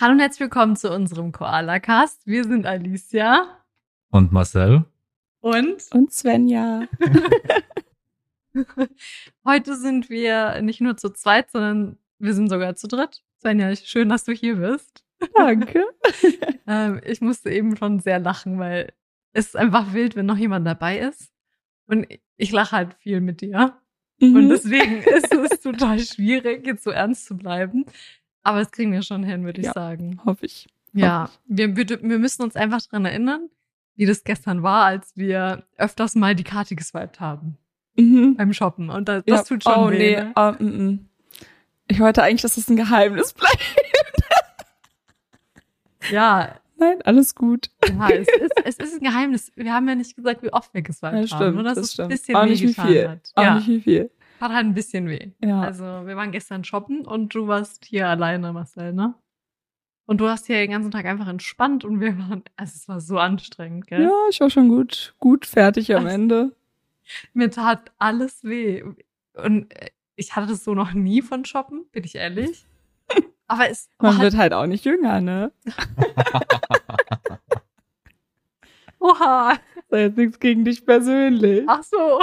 [0.00, 2.26] Hallo und herzlich willkommen zu unserem Koala-Cast.
[2.26, 3.64] Wir sind Alicia
[4.10, 4.84] Und Marcel?
[5.40, 6.86] und Und Svenja.
[9.44, 13.22] heute sind wir nicht nur zu zweit, sondern wir sind sogar zu dritt.
[13.40, 15.04] Svenja, schön, dass du hier bist.
[15.34, 15.84] Danke.
[16.70, 18.92] Ähm, ich musste eben schon sehr lachen, weil
[19.32, 21.32] es ist einfach wild, wenn noch jemand dabei ist.
[21.86, 22.06] Und
[22.36, 23.80] ich lache halt viel mit dir.
[24.20, 24.48] Und Mhm.
[24.50, 27.86] deswegen ist es total schwierig, jetzt so ernst zu bleiben.
[28.42, 29.72] Aber das kriegen wir schon hin, würde ich Ja.
[29.72, 30.20] sagen.
[30.24, 30.66] Hoffe ich.
[30.94, 33.48] Ja, wir, wir, müssen uns einfach dran erinnern,
[33.96, 37.58] wie das gestern war, als wir öfters mal die Karte geswiped haben
[37.96, 38.36] Mhm.
[38.36, 38.90] beim Shoppen.
[38.90, 39.44] Und das, das Ja.
[39.44, 39.98] tut schon oh, weh.
[39.98, 40.16] nee.
[40.16, 40.32] Ne?
[40.34, 41.08] ah, mm, mm.
[41.88, 43.58] Ich wollte eigentlich, dass es ein Geheimnis bleibt.
[46.10, 47.70] Ja, Nein, alles gut.
[47.88, 49.50] ja es, ist, es ist ein Geheimnis.
[49.56, 51.26] Wir haben ja nicht gesagt, wie oft wir geswiped Ja, haben.
[51.26, 52.06] stimmt, Nur, dass das es stimmt.
[52.06, 53.08] ein bisschen Auch nicht wie viel.
[53.08, 53.32] hat.
[53.34, 54.10] Auch ja, nicht wie viel.
[54.40, 55.32] Hat halt ein bisschen weh.
[55.42, 55.60] Ja.
[55.62, 59.14] Also, wir waren gestern shoppen und du warst hier alleine, Marcel, ne?
[60.06, 63.00] Und du hast hier den ganzen Tag einfach entspannt und wir waren, also es war
[63.00, 64.04] so anstrengend, gell?
[64.04, 66.10] Ja, ich war schon gut, gut fertig am Ach.
[66.12, 66.52] Ende.
[67.34, 68.82] Mir tat alles weh.
[69.34, 72.64] Und äh, ich hatte das so noch nie von Shoppen, bin ich ehrlich.
[73.46, 75.52] Aber es Man halt, wird halt auch nicht jünger, ne?
[79.00, 81.64] oha, Das war jetzt nichts gegen dich persönlich.
[81.66, 81.96] ach so.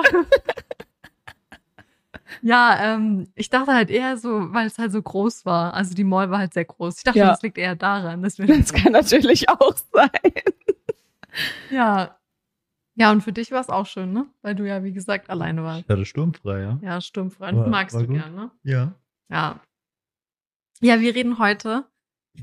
[2.47, 5.73] ja, ähm, ich dachte halt eher so, weil es halt so groß war.
[5.73, 6.97] Also die Mall war halt sehr groß.
[6.99, 7.29] Ich dachte, Ja.
[7.29, 10.09] das liegt eher daran, dass wir Das kann natürlich auch sein.
[11.71, 12.15] ja.
[12.97, 14.25] Ja, und für dich war es auch schön, ne?
[14.41, 15.81] Weil du ja, wie gesagt, alleine warst.
[15.81, 16.79] Ich hatte sturmfrei, ja?
[16.81, 17.53] Ja, sturmfrei.
[17.53, 18.17] War- Das magst war du gut.
[18.17, 18.51] gern, ne?
[18.63, 18.93] Ja.
[19.29, 19.59] Ja.
[20.81, 21.85] Ja, wir reden heute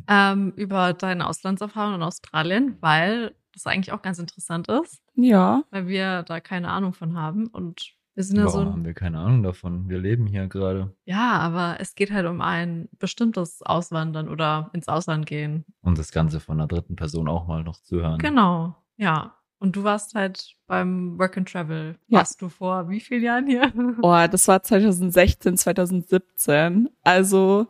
[0.08, 5.62] ähm, über deine Auslandserfahrung in Australien, weil das eigentlich auch ganz interessant ist, Ja.
[5.70, 7.46] weil wir da keine Ahnung von haben.
[7.46, 8.72] Und wir sind ja Warum so.
[8.72, 9.88] haben wir keine Ahnung davon?
[9.88, 10.94] Wir leben hier gerade.
[11.04, 15.64] Ja, aber es geht halt um ein bestimmtes Auswandern oder ins Ausland gehen.
[15.82, 18.18] Und das Ganze von einer dritten Person auch mal noch zu hören.
[18.18, 19.34] Genau, ja.
[19.58, 21.96] Und du warst halt beim Work and Travel.
[22.08, 22.18] Ja.
[22.18, 23.72] Warst du vor wie vielen Jahren hier?
[24.02, 26.90] Oh, das war 2016, 2017.
[27.04, 27.68] Also,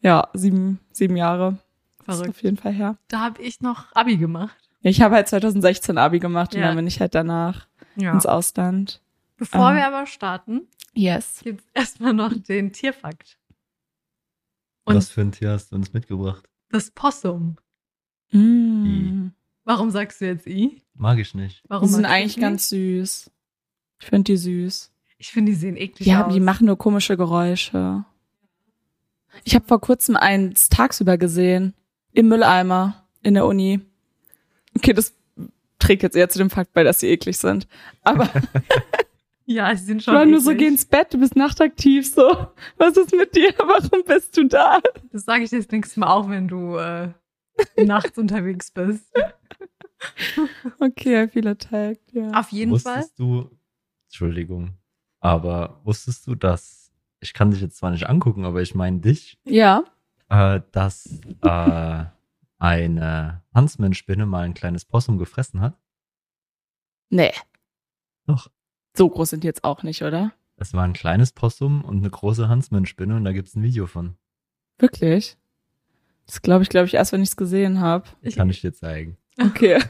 [0.00, 1.56] ja, sieben, sieben Jahre.
[2.04, 2.36] Das ist Verrückt.
[2.36, 2.96] auf jeden Fall her.
[3.08, 4.56] Da habe ich noch Abi gemacht.
[4.82, 6.68] Ich habe halt 2016 Abi gemacht und Ja.
[6.68, 7.66] dann bin ich halt danach
[7.96, 8.12] Ja.
[8.12, 9.00] ins Ausland.
[9.36, 9.76] Bevor Ähm.
[9.76, 11.40] wir aber starten, Yes.
[11.42, 13.38] gibt's erstmal noch den Tierfakt.
[14.84, 16.48] Und Was für ein Tier hast du uns mitgebracht?
[16.70, 17.56] das Possum.
[18.32, 19.28] Mm.
[19.64, 20.82] Warum sagst du jetzt I?
[20.94, 21.62] Mag ich nicht.
[21.68, 23.30] Warum Die sind eigentlich ganz süß.
[24.00, 24.92] Ich finde die süß.
[25.18, 26.32] Ich finde, die sehen eklig Ja, aus.
[26.34, 28.04] die machen nur komische Geräusche.
[29.44, 31.74] Ich habe vor kurzem eins tagsüber gesehen.
[32.12, 33.80] Im Mülleimer in der Uni.
[34.76, 35.14] Okay, das
[35.78, 37.66] trägt jetzt eher zu dem Fakt bei, dass sie eklig sind.
[38.02, 38.28] Aber
[39.48, 42.48] Ja, sie sind ich schon war nur so, geh ins Bett, du bist nachtaktiv, so.
[42.78, 43.54] Was ist mit dir?
[43.58, 44.80] Warum bist du da?
[45.12, 47.12] Das sage ich dir das nächste Mal auch, wenn du äh,
[47.84, 49.06] nachts unterwegs bist.
[50.80, 52.30] Okay, feel attacked, ja.
[52.32, 52.96] Auf jeden Fall.
[52.98, 53.50] wusstest du,
[54.08, 54.76] Entschuldigung,
[55.20, 59.38] aber wusstest du, dass, ich kann dich jetzt zwar nicht angucken, aber ich meine dich,
[59.44, 59.84] Ja.
[60.28, 62.04] äh, dass äh,
[62.58, 65.78] eine Huntsman-Spinne mal ein kleines Possum gefressen hat?
[67.10, 67.32] Nee.
[68.26, 68.50] Doch.
[68.96, 70.32] So groß sind die jetzt auch nicht, oder?
[70.56, 74.16] Es war ein kleines Possum und eine große Huntsman-Spinne und da gibt's ein Video von.
[74.78, 75.36] Wirklich?
[76.26, 78.06] Das glaube ich, glaube ich, erst, wenn ich es gesehen habe.
[78.22, 79.16] Ich, Kann ich dir zeigen.
[79.40, 79.80] Okay.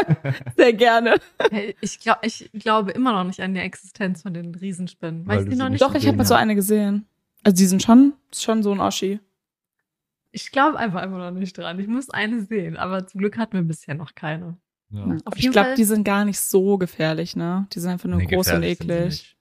[0.56, 1.16] Sehr gerne.
[1.50, 5.26] Hey, ich, glaub, ich glaube immer noch nicht an die Existenz von den Riesenspinnen.
[5.26, 5.82] Weil Weißt du du sie noch nicht?
[5.82, 7.06] Doch, ich habe mal so eine gesehen.
[7.44, 9.20] Also die sind schon, ist schon so ein Oschi.
[10.32, 11.78] Ich glaube einfach immer noch nicht dran.
[11.78, 14.56] Ich muss eine sehen, aber zum Glück hatten wir bisher noch keine.
[14.90, 15.06] Ja.
[15.06, 15.16] Ja.
[15.24, 17.66] Auf Ich glaube, die sind gar nicht so gefährlich, ne?
[17.72, 19.36] Die sind einfach nur Nee, groß und eklig.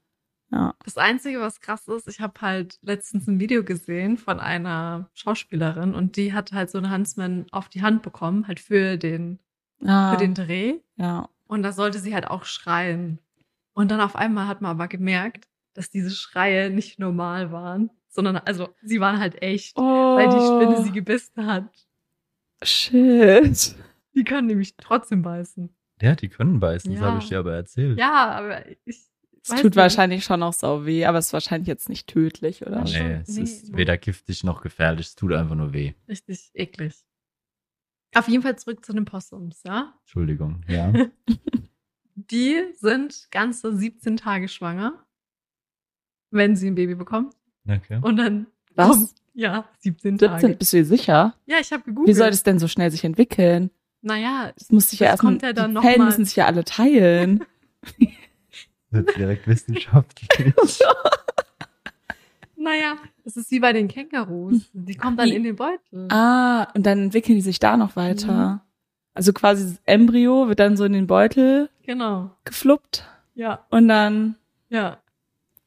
[0.52, 0.76] Ja.
[0.86, 5.96] Das Einzige, was krass ist, ich habe halt letztens ein Video gesehen von einer Schauspielerin
[5.96, 9.40] und die hat halt so eine Huntsman auf die Hand bekommen, halt für den,
[9.84, 10.76] Ah, für den Dreh.
[10.98, 11.28] ja.
[11.48, 13.20] Und da sollte sie halt auch schreien.
[13.74, 18.38] Und dann auf einmal hat man aber gemerkt, dass diese Schreie nicht normal waren, sondern
[18.38, 21.66] also sie waren halt echt, Oh, weil die Spinne sie gebissen hat.
[22.64, 23.76] Shit.
[24.16, 25.70] Die können nämlich trotzdem beißen.
[26.02, 27.08] Ja, die können beißen, das Ja.
[27.08, 27.98] habe ich dir aber erzählt.
[28.00, 29.08] Ja, aber ich.
[29.46, 29.76] Es tut nicht.
[29.76, 32.88] wahrscheinlich schon auch sau weh, aber es ist wahrscheinlich jetzt nicht tödlich, oder?
[32.88, 33.08] Schon.
[33.08, 33.78] Nee, es Nee, ist nee.
[33.78, 35.94] weder giftig noch gefährlich, es tut einfach nur weh.
[36.08, 36.96] Richtig eklig.
[38.16, 39.94] Auf jeden Fall zurück zu den Possums, ja?
[40.02, 40.62] Entschuldigung.
[40.70, 40.94] Ja.
[42.16, 45.04] Die sind ganze 17 Tage schwanger,
[46.32, 47.32] wenn sie ein Baby bekommen.
[47.68, 48.00] Okay.
[48.02, 48.90] Und dann Was?
[48.92, 50.40] kommt, ja, 17 Tage.
[50.42, 51.36] 17, bist du dir sicher?
[51.48, 52.08] Ja, ich habe gegoogelt.
[52.08, 53.72] Wie soll das denn so schnell sich entwickeln?
[54.06, 57.44] Naja, Das muss sich ja erstmal, ja dann die mal- müssen sich ja alle teilen.
[58.92, 60.30] Wird direkt wissenschaftlich.
[62.56, 64.70] naja, Das ist wie bei den Kängurus.
[64.74, 66.08] Die kommen dann in den Beutel.
[66.12, 68.64] Ah, und dann entwickeln die sich da noch weiter.
[69.14, 72.32] Also quasi das Embryo wird dann so in den Beutel Genau.
[72.46, 74.36] gefluppt Ja, und dann
[74.70, 74.98] ja.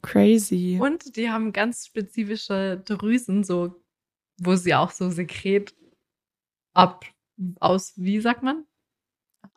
[0.03, 0.79] crazy.
[0.81, 3.75] Und die haben ganz spezifische Drüsen, so,
[4.39, 5.75] wo sie auch so Sekret
[6.75, 7.05] ab,
[7.61, 8.65] aus, wie sagt man?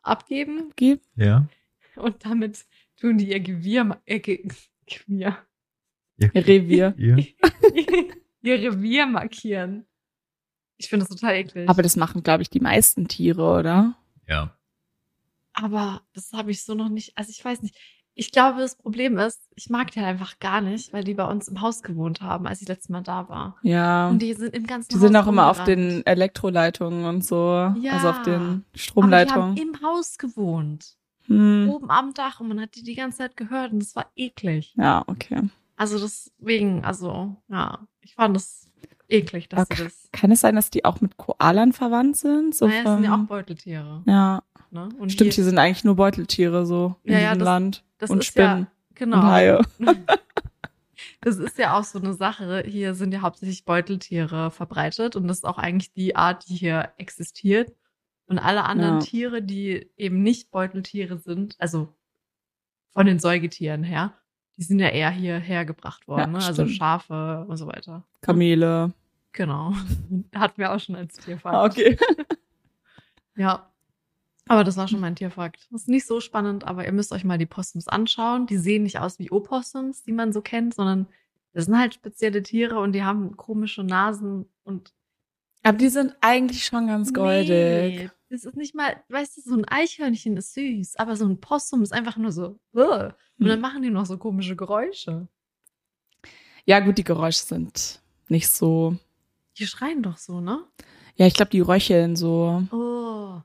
[0.02, 0.72] Abgeben.
[0.76, 1.48] Gib- Ja.
[1.96, 2.64] Und damit
[3.00, 4.46] tun die ihr Gewirr, äh, Ge
[4.86, 5.36] Gewirr,
[6.34, 6.94] Revier.
[6.96, 7.16] Ja.
[8.42, 9.86] ihr Revier markieren.
[10.76, 11.68] Ich finde das total eklig.
[11.68, 13.96] Aber das machen, glaube ich, die meisten Tiere, oder?
[14.26, 14.56] ja.
[15.52, 17.18] Aber das habe ich so noch nicht.
[17.18, 17.76] Also ich weiß nicht.
[18.20, 21.24] Ich glaube, das Problem ist, ich mag die halt einfach gar nicht, weil die bei
[21.24, 23.56] uns im Haus gewohnt haben, als ich letztes Mal da war.
[23.62, 24.10] Ja.
[24.10, 27.72] Und die sind im ganzen Die sind Haus auch immer auf den Elektroleitungen und so.
[27.80, 27.92] Ja.
[27.92, 29.56] Also auf den Aber die haben Stromleitungen.
[29.56, 30.98] im Haus gewohnt.
[31.28, 31.70] Hm.
[31.70, 34.74] Oben am Dach und man hat die die ganze Zeit gehört und das war eklig.
[34.76, 35.48] Ja, okay.
[35.78, 38.69] Also deswegen, also ja, ich fand das
[39.12, 39.76] eklig, dass Okay.
[39.76, 40.08] sie das.
[40.12, 42.54] Kann es sein, dass die auch mit Koalern verwandt sind?
[42.54, 44.02] So naja, es sind ja vom- auch Beuteltiere.
[44.06, 44.42] ja,
[44.72, 44.88] Ne?
[44.98, 47.84] Und stimmt, die, die sind eigentlich nur Beuteltiere so in Ja, diesem das- Land.
[47.98, 49.16] das und ist Spinnen ja genau.
[49.18, 49.60] und Haie.
[51.22, 52.62] Das ist ja auch so eine Sache.
[52.66, 56.92] Hier sind ja hauptsächlich Beuteltiere verbreitet und das ist auch eigentlich die Art, die hier
[56.98, 57.72] existiert.
[58.26, 59.00] Und alle anderen Ja.
[59.00, 61.94] Tiere, die eben nicht Beuteltiere sind, also
[62.92, 64.14] von den Säugetieren her,
[64.60, 66.34] die sind ja eher hierher gebracht worden.
[66.34, 66.44] Ja, ne?
[66.44, 66.66] Also.
[66.68, 68.04] Schafe und so weiter.
[68.20, 68.92] Kamele.
[69.32, 69.72] Genau.
[70.34, 71.54] Hatten wir auch schon als Tierfakt.
[71.54, 71.98] Ah, okay.
[73.36, 73.70] Ja.
[74.48, 75.66] Aber das war schon mein Tierfakt.
[75.70, 78.46] Das ist nicht so spannend, aber ihr müsst euch mal die Possums anschauen.
[78.46, 81.06] Die sehen nicht aus wie Opossums, die man so kennt, sondern
[81.54, 84.92] das sind halt spezielle Tiere und die haben komische Nasen und
[85.62, 87.48] Aber die sind eigentlich schon ganz goldig.
[87.48, 91.40] Nee, das ist nicht mal, weißt du, so ein Eichhörnchen ist süß, aber so ein
[91.40, 92.58] Possum ist einfach nur so.
[92.74, 93.60] "Ugh." Und dann Hm.
[93.60, 95.26] machen die noch so komische Geräusche.
[96.64, 98.96] Ja, gut, die Geräusche sind nicht so.
[99.58, 100.62] Die schreien doch so, ne?
[101.16, 102.62] Ja, ich glaube, die röcheln so.
[102.70, 103.40] Oh.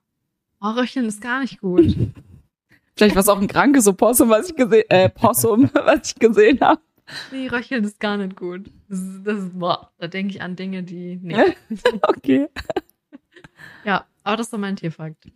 [0.61, 1.85] Oh, Röcheln ist gar nicht gut.
[2.95, 6.59] Vielleicht war es auch ein krankes Opossum, was ich gesehen, äh, Possum, was ich gesehen
[6.61, 6.81] habe.
[7.31, 8.69] Nee, Röcheln ist gar nicht gut.
[8.89, 11.17] Das ist, das ist boah, da denke ich an Dinge, die.
[11.21, 11.55] Nee.
[12.03, 12.47] Okay.
[13.83, 15.31] ja, aber das ist doch mein Tierfakt.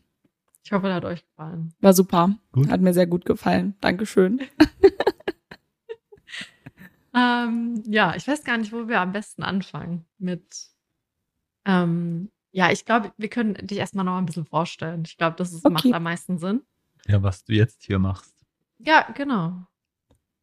[0.63, 1.73] Ich hoffe, der hat euch gefallen.
[1.79, 2.35] War super.
[2.51, 2.69] Gut.
[2.69, 3.75] Hat mir sehr gut gefallen.
[3.79, 4.41] Dankeschön.
[7.13, 10.43] Ähm, ja, ich weiß gar nicht, wo wir am besten anfangen mit.
[11.65, 15.03] Ähm, ja, ich glaube, wir können dich erstmal noch ein bisschen vorstellen.
[15.05, 15.73] Ich glaube, das ist, Okay.
[15.73, 16.61] macht am meisten Sinn.
[17.07, 18.33] Ja, was du jetzt hier machst.
[18.77, 19.63] Ja, genau.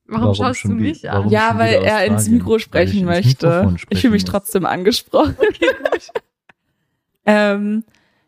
[0.09, 1.29] Warum, Warum schaust du wie- mich an?
[1.29, 3.47] ja, weil er ins Mikro ich sprechen ins möchte.
[3.47, 4.31] Mikrofon ich sprechen fühle mich muss.
[4.33, 5.37] trotzdem angesprochen.
[5.39, 6.09] Okay, gut.
[7.29, 7.83] Ähm,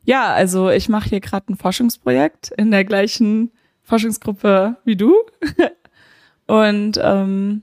[0.08, 3.52] ja, also ich mache hier gerade ein Forschungsprojekt in der gleichen
[3.82, 5.14] Forschungsgruppe wie du.
[6.46, 7.62] Und ähm,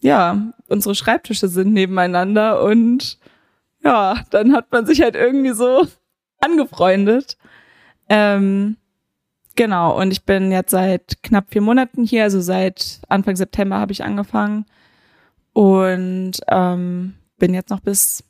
[0.00, 3.18] ja, unsere Schreibtische sind nebeneinander und
[3.82, 5.86] ja, dann hat man sich halt irgendwie so
[6.40, 7.36] angefreundet.
[8.08, 8.78] Ähm,
[9.54, 13.92] genau, und ich bin jetzt seit knapp vier Monaten hier, also seit Anfang September habe
[13.92, 14.64] ich angefangen
[15.52, 18.24] und ähm, bin jetzt noch bis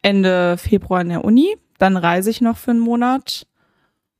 [0.00, 1.58] Ende Februar in der Uni.
[1.80, 3.46] Dann reise ich noch für einen Monat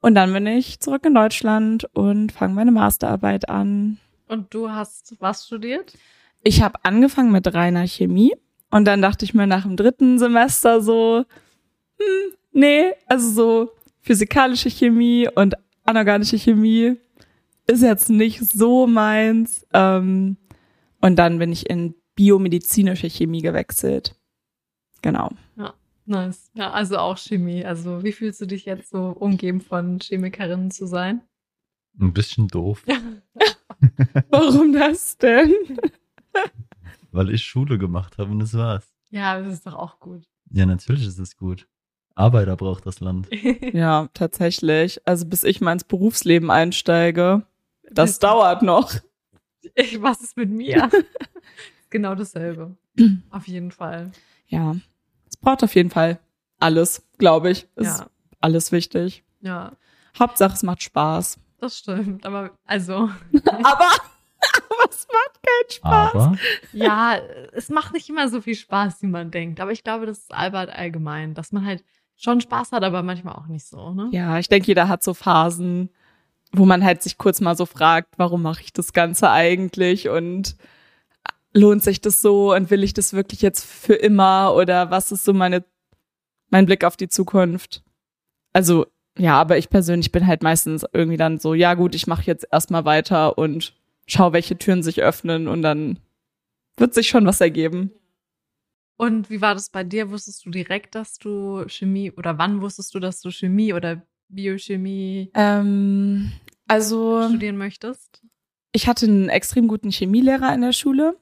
[0.01, 3.99] und dann bin ich zurück in Deutschland und fange meine Masterarbeit an.
[4.29, 5.93] Und du hast was studiert?
[6.43, 8.35] Ich habe angefangen mit reiner Chemie
[8.71, 11.27] und dann dachte ich mir nach dem dritten Semester so,
[11.99, 16.97] hm, nee, also so physikalische Chemie und anorganische Chemie
[17.67, 19.67] ist jetzt nicht so meins.
[19.75, 20.39] Ähm,
[21.03, 24.15] und dann bin ich in biomedizinische Chemie gewechselt.
[25.03, 25.31] Genau.
[26.11, 26.51] Nice.
[26.55, 27.65] Ja, also auch Chemie.
[27.65, 31.23] Also, wie fühlst du dich jetzt so umgeben von Chemikerinnen zu sein?
[32.01, 32.85] Ein bisschen doof,
[34.31, 35.55] Warum das denn?
[37.13, 38.93] weil ich Schule gemacht habe und das war's.
[39.11, 40.25] Ja, das ist doch auch gut.
[40.51, 41.69] Ja, natürlich ist es gut.
[42.17, 43.29] Arbeiter braucht das Land.
[43.73, 45.01] Ja, tatsächlich.
[45.07, 47.47] Also bis ich mal ins Berufsleben einsteige,
[47.91, 48.93] das dauert noch.
[49.77, 50.91] Ich, was ist mit mir?
[51.89, 52.77] genau dasselbe.
[53.31, 54.11] Auf jeden Fall.
[54.49, 54.75] Ja,
[55.41, 56.19] braucht auf jeden Fall
[56.59, 57.67] alles, glaube ich.
[57.77, 58.07] Ist Ja,
[58.41, 59.25] alles wichtig.
[59.41, 59.73] ja,
[60.19, 61.39] Hauptsache, es macht Spaß.
[61.59, 62.27] das stimmt.
[62.27, 62.95] Aber also,
[63.47, 66.15] Aber, aber es macht keinen Spaß.
[66.15, 66.39] Aber
[66.73, 67.17] ja,
[67.53, 69.61] es macht nicht immer so viel Spaß, wie man denkt.
[69.61, 71.85] Aber ich glaube, das ist Albert allgemein, dass man halt
[72.17, 74.09] schon Spaß hat, aber manchmal auch nicht so, ne?
[74.13, 75.89] Ja, ich denke, jeder hat so Phasen,
[76.53, 80.57] wo man halt sich kurz mal so fragt, warum mache ich das Ganze eigentlich und
[81.53, 85.25] lohnt sich das so und will ich das wirklich jetzt für immer oder was ist
[85.25, 85.65] so meine
[86.51, 87.83] mein Blick auf die Zukunft?
[88.53, 88.87] Also
[89.19, 92.47] ja, aber ich persönlich bin halt meistens irgendwie dann so, ja gut, ich mache jetzt
[92.51, 93.75] erstmal weiter und
[94.07, 95.99] schau, welche Türen sich öffnen und dann
[96.77, 97.93] wird sich schon was ergeben.
[98.97, 100.11] Und wie war das bei dir?
[100.11, 105.31] Wusstest du direkt, dass du Chemie oder wann wusstest du, dass du Chemie oder Biochemie
[105.35, 106.33] Ähm,
[106.69, 108.23] also studieren möchtest?
[108.73, 111.17] ich hatte einen extrem guten Chemielehrer in der Schule.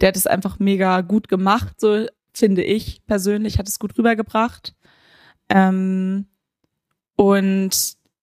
[0.00, 4.74] Der hat es einfach mega gut gemacht, so finde ich persönlich, hat es gut rübergebracht.
[5.48, 6.26] Ähm,
[7.16, 7.70] und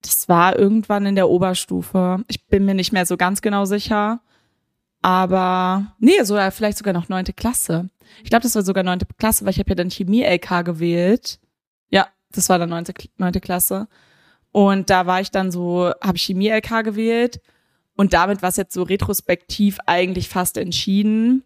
[0.02, 2.24] das war irgendwann in der Oberstufe.
[2.28, 4.22] Ich bin mir nicht mehr so ganz genau sicher.
[5.02, 7.90] Aber nee, so vielleicht sogar noch neunte Klasse.
[8.24, 11.40] Ich glaube, das war sogar neunte Klasse, weil ich habe ja dann Chemie-LK gewählt.
[11.90, 13.88] Ja, das war dann neunte, Klasse.
[14.52, 17.42] Und da war ich dann so, habe Chemie-LK gewählt.
[17.96, 21.44] Und damit war es jetzt so retrospektiv eigentlich fast entschieden.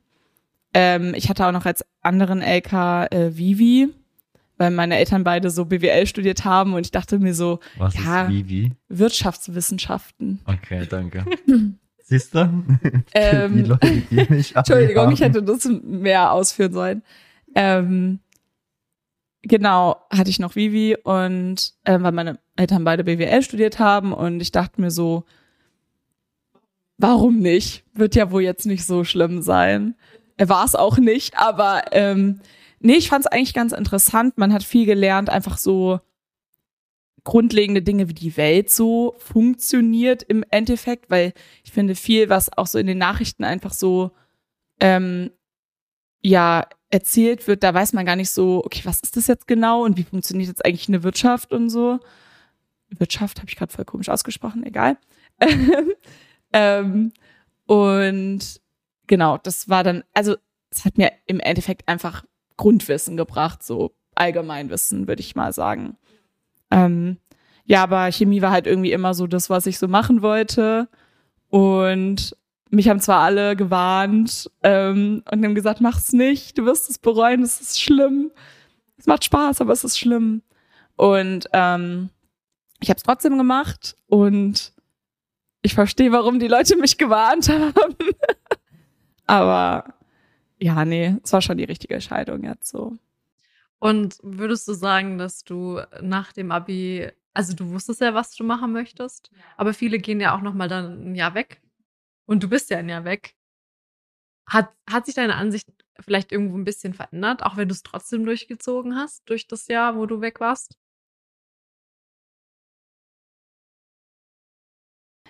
[0.78, 2.74] Ähm, ich hatte auch noch als anderen LK
[3.12, 3.88] äh, Vivi,
[4.58, 8.24] weil meine Eltern beide so BWL studiert haben und ich dachte mir so, Was Ja.
[8.24, 8.72] ist Vivi?
[8.90, 10.40] Wirtschaftswissenschaften.
[10.46, 11.26] Okay, danke.
[12.04, 12.64] Siehst du?
[13.14, 15.34] Ähm, die Leute, die mich Entschuldigung, ich haben.
[15.34, 17.04] hätte das mehr ausführen sollen.
[17.56, 18.20] Ähm,
[19.44, 24.42] genau, hatte ich noch Vivi und äh, weil meine Eltern beide BWL studiert haben und
[24.42, 25.24] ich dachte mir so,
[26.98, 27.84] warum nicht?
[27.94, 29.96] Wird ja wohl jetzt nicht so schlimm sein.
[30.38, 32.42] Er war es auch nicht, aber ähm,
[32.80, 34.38] nee, ich fand es eigentlich ganz interessant.
[34.38, 36.00] Man hat viel gelernt, einfach so
[37.24, 42.68] grundlegende Dinge, wie die Welt so funktioniert im Endeffekt, weil ich finde viel, was auch
[42.68, 44.12] so in den Nachrichten einfach so
[44.80, 45.32] ähm,
[46.22, 49.84] ja erzählt wird, da weiß man gar nicht so, okay, was ist das jetzt genau
[49.84, 52.00] und wie funktioniert jetzt eigentlich eine Wirtschaft und so.
[52.90, 54.98] Wirtschaft habe ich gerade voll komisch ausgesprochen, egal.
[56.54, 57.12] ähm,
[57.66, 58.62] und
[59.08, 60.36] genau, das war dann, also
[60.70, 62.26] es hat mir im Endeffekt einfach
[62.58, 65.98] Grundwissen gebracht, so Allgemeinwissen, würde ich mal sagen.
[66.72, 67.18] Ähm,
[67.66, 70.88] ja, aber Chemie war halt irgendwie immer so das, was ich so machen wollte.
[71.50, 72.36] Und
[72.70, 77.44] mich haben zwar alle gewarnt ähm, und haben gesagt, mach's nicht, du wirst es bereuen,
[77.44, 78.32] es ist schlimm.
[78.98, 80.42] Es macht Spaß, aber es ist schlimm.
[80.96, 82.10] Und ähm,
[82.80, 84.74] ich habe es trotzdem gemacht und
[85.62, 87.96] ich verstehe, warum die Leute mich gewarnt haben.
[89.28, 89.94] Aber
[90.60, 92.98] ja, nee, es war schon die richtige Entscheidung jetzt so.
[93.80, 98.44] Und würdest du sagen, dass du nach dem Abi, also du wusstest ja, was du
[98.44, 101.62] machen möchtest, aber viele gehen ja auch noch mal dann ein Jahr weg
[102.26, 103.36] und du bist ja ein Jahr weg.
[104.48, 105.68] Hat, hat sich deine Ansicht
[106.00, 109.96] vielleicht irgendwo ein bisschen verändert, auch wenn du es trotzdem durchgezogen hast, durch das Jahr,
[109.98, 110.78] wo du weg warst?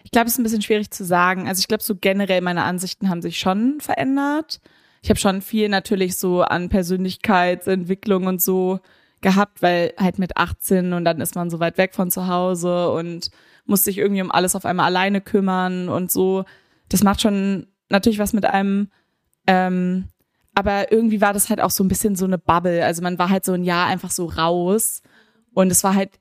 [0.06, 1.48] Ich glaube, es ist ein bisschen schwierig zu sagen.
[1.48, 4.62] Also ich glaube, so generell meine Ansichten haben sich schon verändert.
[5.02, 8.80] Ich habe schon viel natürlich so an Persönlichkeitsentwicklung und so
[9.22, 12.92] gehabt, weil halt mit 18 und dann ist man so weit weg von zu Hause
[12.92, 13.32] und
[13.66, 16.46] muss sich irgendwie um alles auf einmal alleine kümmern und so.
[16.88, 18.92] Das macht schon natürlich was mit einem.
[19.48, 20.10] Ähm,
[20.54, 22.86] aber irgendwie war das halt auch so ein bisschen so eine Bubble.
[22.86, 25.02] Also man war halt so ein Jahr einfach so raus
[25.56, 26.12] und es war halt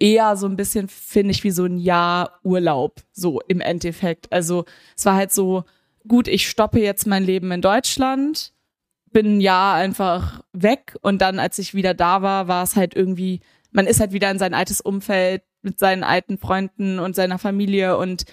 [0.00, 4.32] eher so ein bisschen, finde ich, wie so ein Jahr Urlaub, so im Endeffekt.
[4.32, 4.64] Also
[4.96, 5.64] es war halt so,
[6.08, 8.54] gut, ich stoppe jetzt mein Leben in Deutschland,
[9.12, 12.96] bin ein Jahr einfach weg und dann, als ich wieder da war, war es halt
[12.96, 13.40] irgendwie,
[13.70, 17.98] man ist halt wieder in sein altes Umfeld mit seinen alten Freunden und seiner Familie
[17.98, 18.24] und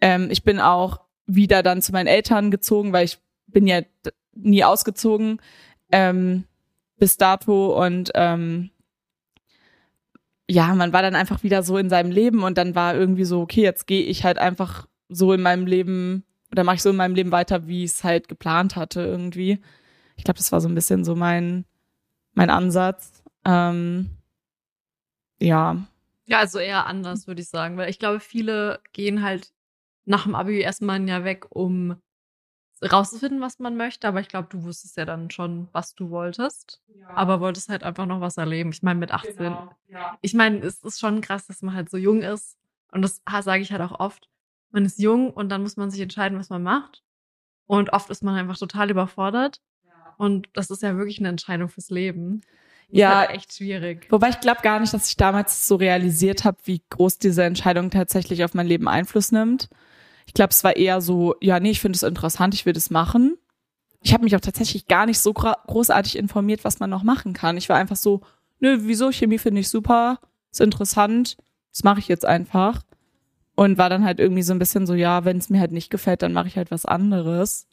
[0.00, 3.82] ähm, ich bin auch wieder dann zu meinen Eltern gezogen, weil ich bin ja
[4.34, 5.40] nie ausgezogen
[5.92, 6.44] ähm,
[6.98, 8.70] bis dato und ähm,
[10.48, 13.40] ja, man war dann einfach wieder so in seinem Leben und dann war irgendwie so,
[13.40, 16.96] okay, jetzt gehe ich halt einfach so in meinem Leben oder mache ich so in
[16.96, 19.62] meinem Leben weiter, wie ich es halt geplant hatte irgendwie.
[20.16, 21.64] Ich glaube, das war so ein bisschen so mein,
[22.34, 23.22] mein Ansatz.
[23.44, 24.10] Ähm,
[25.40, 25.76] ja,
[26.26, 29.52] Ja, also eher anders, würde ich sagen, weil ich glaube, viele gehen halt
[30.04, 31.96] nach dem Abi erstmal ein Jahr weg, um
[32.82, 34.08] rauszufinden, was man möchte.
[34.08, 36.80] Aber ich glaube, du wusstest ja dann schon, was du wolltest.
[37.14, 38.70] Aber wolltest halt einfach noch was erleben.
[38.70, 39.36] Ich meine, mit 18.
[39.36, 40.16] Genau, ja.
[40.22, 42.56] Ich meine, es ist schon krass, dass man halt so jung ist.
[42.90, 44.28] Und das sage ich halt auch oft.
[44.70, 47.02] Man ist jung und dann muss man sich entscheiden, was man macht.
[47.66, 49.60] Und oft ist man einfach total überfordert.
[50.16, 52.42] Und das ist ja wirklich eine Entscheidung fürs Leben.
[52.90, 53.12] Das Ja.
[53.22, 54.06] ist halt echt schwierig.
[54.10, 57.90] Wobei ich glaube gar nicht, dass ich damals so realisiert habe, wie groß diese Entscheidung
[57.90, 59.68] tatsächlich auf mein Leben Einfluss nimmt.
[60.26, 62.90] Ich glaube, es war eher so, ja, nee, ich finde es interessant, ich will das
[62.90, 63.36] machen.
[64.02, 67.56] Ich habe mich auch tatsächlich gar nicht so großartig informiert, was man noch machen kann.
[67.56, 68.20] Ich war einfach so,
[68.58, 69.12] nö, wieso?
[69.12, 70.18] Chemie finde ich super,
[70.50, 71.36] ist interessant,
[71.70, 72.82] das mache ich jetzt einfach.
[73.54, 75.90] Und war dann halt irgendwie so ein bisschen so, ja, wenn es mir halt nicht
[75.90, 77.66] gefällt, dann mache ich halt was anderes.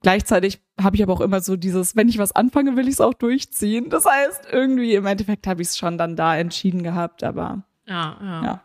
[0.00, 3.00] Gleichzeitig habe ich aber auch immer so dieses, wenn ich was anfange, will ich es
[3.00, 3.88] auch durchziehen.
[3.88, 8.16] Das heißt, irgendwie im Endeffekt habe ich es schon dann da entschieden gehabt, aber Ja,
[8.20, 8.44] ja.
[8.44, 8.60] Ja.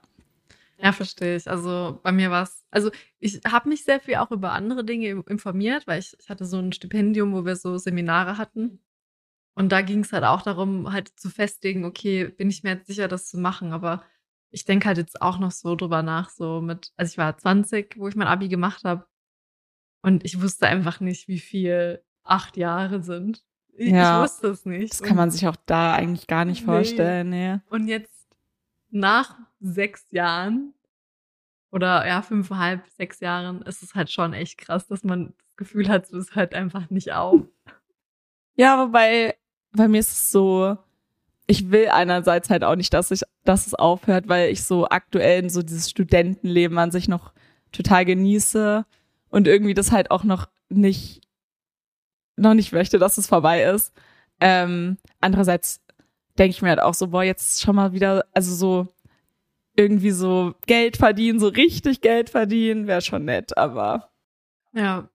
[0.79, 1.49] Ja, verstehe ich.
[1.49, 5.23] Also bei mir war es, also ich habe mich sehr viel auch über andere Dinge
[5.27, 8.79] informiert, weil ich, ich hatte so ein Stipendium, wo wir so Seminare hatten.
[9.55, 12.85] Und da ging es halt auch darum, halt zu festigen, okay, bin ich mir jetzt
[12.87, 13.73] sicher, das zu machen.
[13.73, 14.03] Aber
[14.51, 17.95] ich denke halt jetzt auch noch so drüber nach, so mit, also ich war 20,
[17.97, 19.07] wo ich mein Abi gemacht habe.
[20.03, 23.43] Und ich wusste einfach nicht, wie viel acht Jahre sind.
[23.73, 24.17] Ich, Ja.
[24.23, 24.93] ich wusste es nicht.
[24.93, 26.65] Das kann man sich auch da eigentlich gar nicht Nee.
[26.65, 27.29] vorstellen.
[27.29, 27.57] Nee.
[27.69, 28.16] Und jetzt
[28.89, 30.73] nach sechs Jahren
[31.71, 35.89] oder ja, fünfeinhalb, sechs Jahren ist es halt schon echt krass, dass man das Gefühl
[35.89, 37.41] hat, es hört einfach nicht auf.
[38.59, 39.35] Ja, wobei
[39.71, 40.79] bei mir ist es so,
[41.45, 45.47] ich will einerseits halt auch nicht, dass ich, dass es aufhört, weil ich so aktuell
[45.51, 47.33] so dieses Studentenleben an sich noch
[47.71, 48.83] total genieße
[49.29, 51.21] und irgendwie das halt auch noch nicht,
[52.35, 53.93] noch nicht möchte, dass es vorbei ist.
[54.39, 55.81] Ähm, andererseits
[56.37, 58.87] denke ich mir halt auch so, boah, jetzt schon mal wieder, also so
[59.75, 64.09] irgendwie so Geld verdienen, so richtig Geld verdienen, wäre schon nett, aber
[64.73, 65.09] Ja.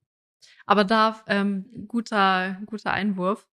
[0.64, 3.47] Aber da, ähm, guter, guter Einwurf.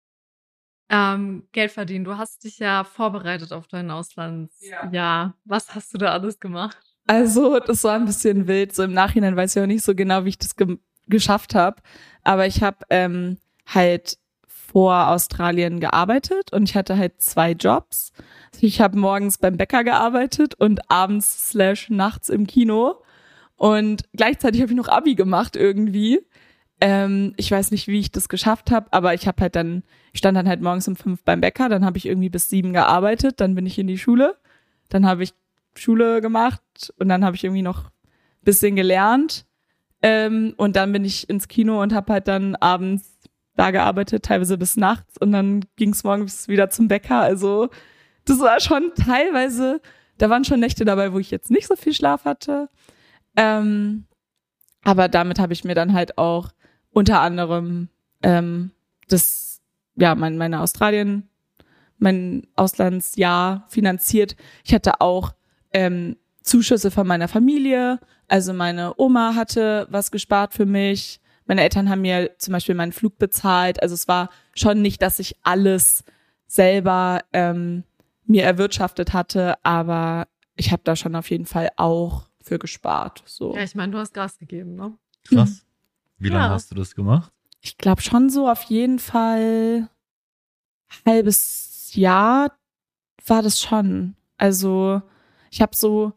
[0.89, 2.05] Ähm, Geld verdienen.
[2.05, 4.93] Du hast dich ja vorbereitet auf dein Auslandsjahr.
[4.93, 5.33] Ja.
[5.45, 6.77] Was hast du da alles gemacht?
[7.07, 8.75] Also, das war ein bisschen wild.
[8.75, 10.77] So im Nachhinein weiß ich auch nicht so genau, wie ich das ge
[11.09, 11.81] geschafft habe.
[12.23, 14.17] Aber ich habe ähm, halt
[14.71, 18.11] vor Australien gearbeitet und ich hatte halt zwei Jobs.
[18.59, 22.95] Ich habe morgens beim Bäcker gearbeitet und abends slash nachts im Kino.
[23.55, 26.21] Und gleichzeitig habe ich noch Abi gemacht irgendwie.
[26.79, 29.83] Ähm, ich weiß nicht, wie ich das geschafft habe, aber ich habe halt dann,
[30.13, 32.73] ich stand dann halt morgens um fünf beim Bäcker, dann habe ich irgendwie bis sieben
[32.73, 34.35] gearbeitet, dann bin ich in die Schule,
[34.89, 35.33] dann habe ich
[35.75, 36.61] Schule gemacht
[36.99, 37.89] und dann habe ich irgendwie noch
[38.43, 39.45] bisschen gelernt.
[40.01, 43.16] Ähm, und dann bin ich ins Kino und habe halt dann abends
[43.57, 47.19] da gearbeitet, teilweise bis nachts und dann ging es morgens wieder zum Bäcker.
[47.19, 47.69] Also
[48.25, 49.81] das war schon teilweise,
[50.17, 52.69] da waren schon Nächte dabei, wo ich jetzt nicht so viel Schlaf hatte.
[53.35, 54.05] Ähm,
[54.83, 56.49] aber damit habe ich mir dann halt auch
[56.91, 57.89] unter anderem
[58.23, 58.71] ähm,
[59.07, 59.61] das,
[59.95, 61.29] ja, mein, meine Australien,
[61.97, 64.35] mein Auslandsjahr finanziert.
[64.63, 65.33] Ich hatte auch
[65.73, 67.99] ähm, Zuschüsse von meiner Familie.
[68.27, 71.19] Also meine Oma hatte was gespart für mich.
[71.47, 73.81] Meine Eltern haben mir zum Beispiel meinen Flug bezahlt.
[73.81, 76.03] Also es war schon nicht, dass ich alles
[76.47, 77.83] selber ähm,
[78.25, 83.23] mir erwirtschaftet hatte, aber ich habe da schon auf jeden Fall auch für gespart.
[83.25, 83.55] So.
[83.55, 84.97] Ja, ich meine, du hast Gas gegeben, ne?
[85.27, 85.65] Krass.
[86.17, 86.49] Wie lange Ja.
[86.51, 87.31] hast du das gemacht?
[87.61, 89.89] Ich glaube schon so auf jeden Fall
[91.05, 92.51] halbes Jahr
[93.25, 94.15] war das schon.
[94.37, 95.01] Also
[95.51, 96.13] ich habe so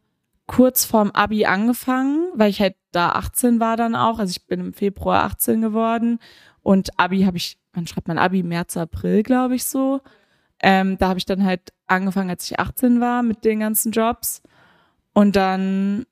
[0.46, 4.18] kurz vorm Abi angefangen, weil ich halt da 18 war dann auch.
[4.18, 6.18] Also ich bin im Februar 18 geworden
[6.62, 8.42] und Abi habe ich, wann schreibt man Abi?
[8.42, 10.00] März, April, glaube ich so.
[10.62, 14.42] Ähm, da habe ich dann halt angefangen, als ich 18 war mit den ganzen Jobs.
[15.14, 16.06] Und dann,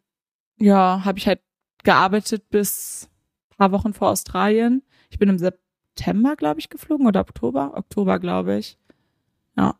[0.58, 1.40] ja, habe ich halt
[1.84, 3.08] gearbeitet bis
[3.58, 4.82] paar Wochen vor Australien.
[5.10, 7.76] Ich bin im September, glaube ich, geflogen oder Oktober?
[7.76, 8.78] Oktober, glaube ich.
[9.56, 9.74] Ja.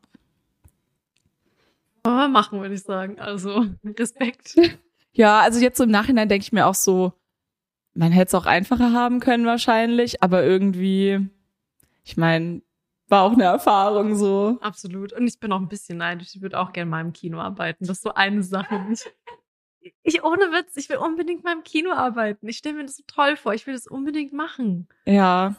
[2.02, 3.18] Aber machen, würde ich sagen.
[3.18, 4.54] Also, Respekt.
[5.18, 7.12] Ja, also jetzt so im Nachhinein denke ich mir auch so,
[7.92, 11.28] man hätte es auch einfacher haben können wahrscheinlich, aber irgendwie,
[12.04, 12.62] ich meine,
[13.09, 14.59] war auch eine Erfahrung so.
[14.61, 15.12] Absolut.
[15.12, 16.37] Und ich bin auch ein bisschen neidisch.
[16.37, 17.85] Ich würde auch gerne mal im Kino arbeiten.
[17.85, 18.81] Das ist so eine Sache.
[19.81, 22.46] Ich, ich ohne Witz, ich will unbedingt mal im Kino arbeiten.
[22.46, 23.54] Ich stelle mir das so toll vor.
[23.54, 24.87] Ich will das unbedingt machen.
[25.04, 25.57] Ja.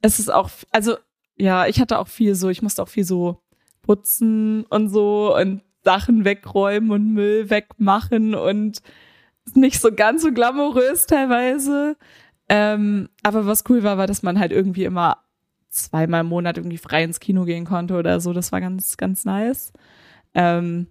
[0.00, 0.96] Es ist auch, also,
[1.36, 3.42] ja, ich hatte auch viel so, ich musste auch viel so
[3.82, 8.82] putzen und so und Sachen wegräumen und Müll wegmachen und
[9.54, 11.96] nicht so ganz so glamourös teilweise.
[12.48, 15.18] Ähm, aber was cool war, war, dass man halt irgendwie immer
[15.68, 18.32] zweimal im Monat irgendwie frei ins Kino gehen konnte oder so.
[18.32, 19.72] Das war ganz, ganz nice.
[20.34, 20.88] Ähm,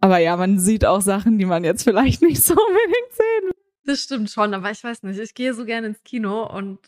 [0.00, 3.54] aber ja, man sieht auch Sachen, die man jetzt vielleicht nicht so unbedingt sehen will.
[3.86, 5.18] Das stimmt schon, aber ich weiß nicht.
[5.18, 6.78] Ich gehe so gerne ins Kino und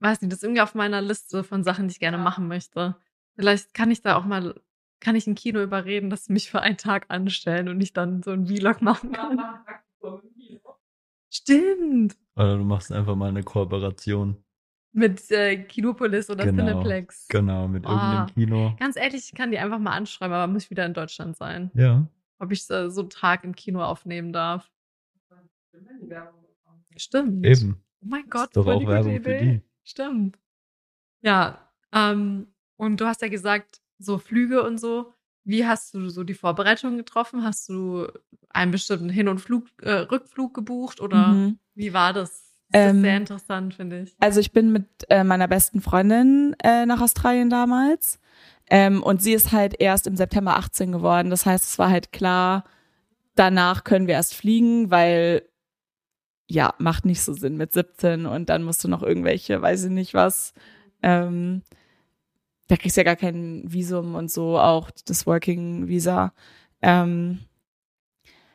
[0.00, 2.96] weiß nicht, das ist irgendwie auf meiner Liste von Sachen, die ich gerne machen möchte.
[3.36, 4.54] Vielleicht kann ich da auch mal,
[5.04, 8.22] kann ich ein Kino überreden, dass sie mich für einen Tag anstellen und ich dann
[8.22, 9.40] so ein Vlog machen kann.
[11.30, 12.16] Stimmt.
[12.36, 14.36] Oder du machst einfach mal eine Kooperation.
[14.92, 16.66] Mit äh, Kinopolis oder Genau.
[16.66, 17.26] Cineplex.
[17.28, 17.90] Genau, mit Ah.
[17.90, 18.76] irgendeinem Kino.
[18.78, 21.70] Ganz ehrlich, ich kann die einfach mal anschreiben, aber muss ich wieder in Deutschland sein.
[21.74, 22.06] Ja.
[22.38, 24.70] Ob ich äh, so einen Tag im Kino aufnehmen darf.
[26.96, 27.44] Stimmt.
[27.44, 27.82] Eben.
[28.02, 29.60] Oh mein Gott, ist doch voll auch die Werbung für die.
[29.82, 30.38] Stimmt.
[31.22, 35.12] Ja, ähm, und du hast ja gesagt, so Flüge und so.
[35.44, 37.44] Wie hast du so die Vorbereitung getroffen?
[37.44, 38.06] Hast du
[38.50, 41.58] einen bestimmten Hin- und Flug, äh, Rückflug gebucht oder Mhm.
[41.74, 42.54] wie war das?
[42.70, 44.16] Das ist Ähm, sehr interessant, finde ich.
[44.20, 48.18] Also ich bin mit äh, meiner besten Freundin äh, nach Australien damals.
[48.70, 51.28] Ähm, und sie ist halt erst im September 18 geworden.
[51.30, 52.64] Das heißt, es war halt klar,
[53.34, 55.42] danach können wir erst fliegen, weil
[56.46, 59.90] ja, macht nicht so Sinn mit 17 und dann musst du noch irgendwelche, weiß ich
[59.90, 60.52] nicht was.
[61.02, 61.62] Ähm,
[62.68, 66.32] da kriegst du ja gar kein Visum und so, auch das Working Visa.
[66.82, 67.40] Ähm,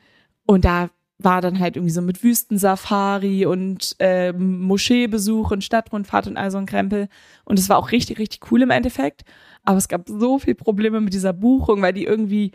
[0.45, 6.38] und da war dann halt irgendwie so mit Wüstensafari und äh, Moscheebesuch und Stadtrundfahrt und
[6.38, 7.08] all so ein Krempel.
[7.43, 9.23] Und es war auch richtig, richtig cool im Endeffekt.
[9.63, 12.51] Aber es gab so viel Probleme mit dieser Buchung, weil die irgendwie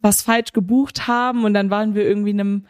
[0.00, 2.66] was falsch gebucht haben und dann waren wir irgendwie in einem,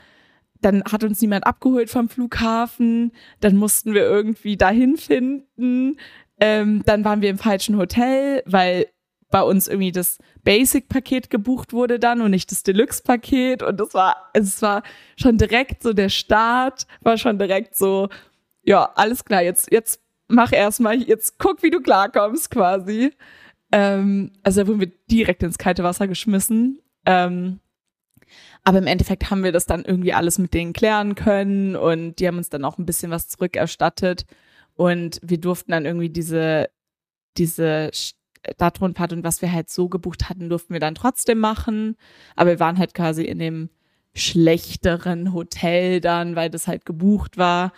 [0.61, 5.97] dann hat uns niemand abgeholt vom Flughafen, dann mussten wir irgendwie dahin finden,
[6.41, 8.87] ähm, dann waren wir im falschen Hotel, weil
[9.31, 13.63] bei uns irgendwie das Basic-Paket gebucht wurde dann und nicht das Deluxe-Paket.
[13.63, 14.83] Und das war, es war
[15.17, 18.09] schon direkt so der Start, war schon direkt so,
[18.63, 23.13] ja, alles klar, jetzt, jetzt mach erstmal, jetzt guck, wie du klarkommst quasi.
[23.73, 26.81] Ähm, also da wurden wir direkt ins kalte Wasser geschmissen.
[27.07, 27.61] Ähm,
[28.65, 32.27] aber im Endeffekt haben wir das dann irgendwie alles mit denen klären können und die
[32.27, 34.27] haben uns dann auch ein bisschen was zurückerstattet.
[34.75, 36.69] Und wir durften dann irgendwie diese,
[37.37, 37.91] diese
[38.55, 41.97] Stadtrundfahrt und was wir halt so gebucht hatten, durften wir dann trotzdem machen.
[42.37, 43.71] Aber wir waren halt quasi in dem
[44.15, 47.73] schlechteren Hotel dann, weil das halt gebucht war.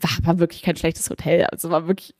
[0.00, 1.46] War aber wirklich kein schlechtes Hotel.
[1.46, 2.14] Also war wirklich,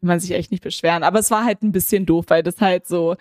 [0.00, 1.02] kann man sich echt nicht beschweren.
[1.02, 3.16] Aber es war halt ein bisschen doof, weil das halt so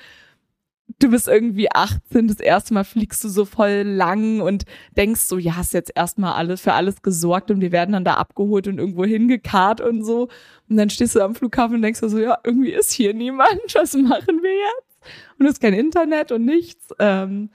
[1.00, 4.66] du bist irgendwie 18, das erste Mal fliegst du so voll lang und
[4.98, 8.16] denkst so, ja, hast jetzt erstmal alles für alles gesorgt und wir werden dann da
[8.16, 10.30] abgeholt und irgendwo hingekarrt und so.
[10.70, 13.94] Und dann stehst du am Flughafen und denkst so, ja, irgendwie ist hier niemand, was
[13.96, 14.92] machen wir jetzt?
[15.40, 16.90] Und es ist kein Internet und nichts.
[17.00, 17.50] Ähm,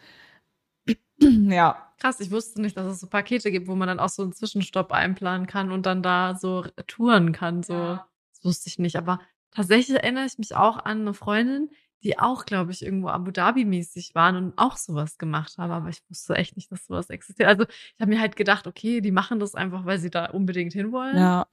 [1.20, 1.82] ja.
[1.98, 4.32] Krass, ich wusste nicht, dass es so Pakete gibt, wo man dann auch so einen
[4.32, 7.62] Zwischenstopp einplanen kann und dann da so touren kann.
[7.62, 8.08] So, ja.
[8.34, 8.96] das wusste ich nicht.
[8.96, 9.20] Aber
[9.50, 11.70] tatsächlich erinnere ich mich auch an eine Freundin,
[12.06, 15.72] die auch, glaube ich, irgendwo Abu Dhabi-mäßig waren und auch sowas gemacht haben.
[15.72, 17.48] Aber ich wusste echt nicht, dass sowas existiert.
[17.48, 20.72] Also ich habe mir halt gedacht, okay, die machen das einfach, weil sie da unbedingt
[20.72, 21.16] hinwollen.
[21.16, 21.48] Ja.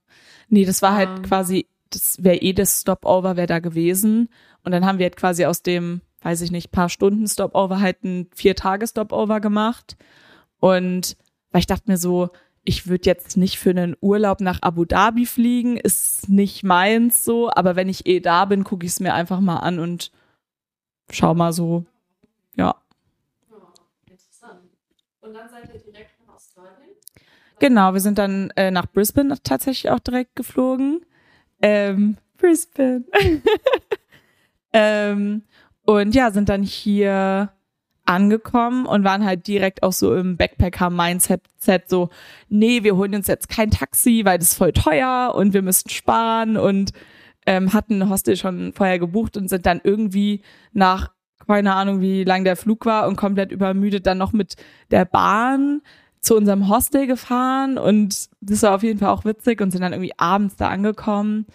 [0.49, 1.21] Nee, das war halt ähm.
[1.23, 4.29] quasi, das wäre eh das Stopover, wäre da gewesen.
[4.63, 8.03] Und dann haben wir halt quasi aus dem, weiß ich nicht, paar Stunden Stopover halt
[8.03, 9.97] ein vier Tage Stopover gemacht.
[10.59, 11.17] Und
[11.51, 12.29] weil ich dachte mir so,
[12.63, 17.49] ich würde jetzt nicht für einen Urlaub nach Abu Dhabi fliegen, ist nicht meins so,
[17.49, 20.11] aber wenn ich eh da bin, gucke ich es mir einfach mal an und
[21.11, 21.85] schau mal so,
[22.55, 22.75] ja.
[24.05, 24.61] Interessant.
[25.21, 26.91] Und dann seid ihr direkt nach Australien?
[27.59, 31.05] Genau, wir sind dann äh, nach Brisbane tatsächlich auch direkt geflogen.
[31.61, 33.05] Ähm, Brisbane.
[34.73, 35.43] ähm,
[35.85, 37.53] und ja, sind dann hier
[38.05, 41.41] angekommen und waren halt direkt auch so im Backpacker-Mindset
[41.87, 42.09] so,
[42.49, 45.89] nee, wir holen uns jetzt kein Taxi, weil das ist voll teuer und wir müssen
[45.89, 46.91] sparen und
[47.45, 51.11] ähm, hatten ein Hostel schon vorher gebucht und sind dann irgendwie nach
[51.45, 54.55] keine Ahnung, wie lang der Flug war und komplett übermüdet dann noch mit
[54.91, 55.81] der Bahn
[56.21, 57.77] zu unserem Hostel gefahren.
[57.77, 61.45] Und das war auf jeden Fall auch witzig und sind dann irgendwie abends da angekommen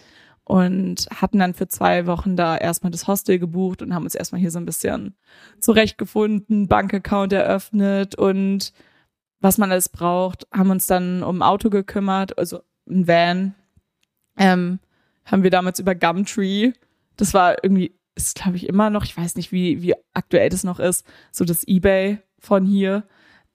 [0.43, 4.41] und hatten dann für zwei Wochen da erstmal das Hostel gebucht und haben uns erstmal
[4.41, 5.15] hier so ein bisschen
[5.59, 8.73] zurechtgefunden, Bankaccount eröffnet und
[9.41, 13.55] was man alles braucht, haben uns dann um ein Auto gekümmert, also ein Van,
[14.37, 14.79] ähm,
[15.31, 16.73] haben wir damals über Gumtree.
[17.17, 20.63] Das war irgendwie, ist glaube ich immer noch, ich weiß nicht, wie, wie aktuell das
[20.63, 23.03] noch ist, so das Ebay von hier.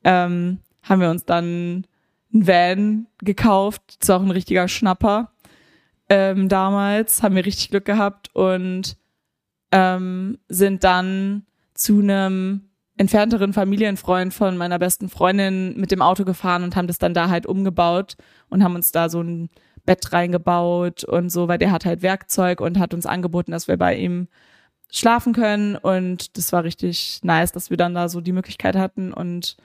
[0.05, 1.87] Ähm, haben wir uns dann
[2.33, 3.83] ein Van gekauft.
[4.01, 5.33] Das war auch ein richtiger Schnapper.
[6.09, 8.99] Ähm, damals haben wir richtig Glück gehabt und
[9.73, 16.63] ähm, sind dann zu einem entfernteren Familienfreund von meiner besten Freundin mit dem Auto gefahren
[16.63, 18.17] und haben das dann da halt umgebaut
[18.49, 19.49] und haben uns da so ein
[19.85, 23.77] Bett reingebaut und so, weil der hat halt Werkzeug und hat uns angeboten, dass wir
[23.77, 24.29] bei ihm
[24.91, 29.13] schlafen können und das war richtig nice, dass wir dann da so die Möglichkeit hatten
[29.13, 29.57] und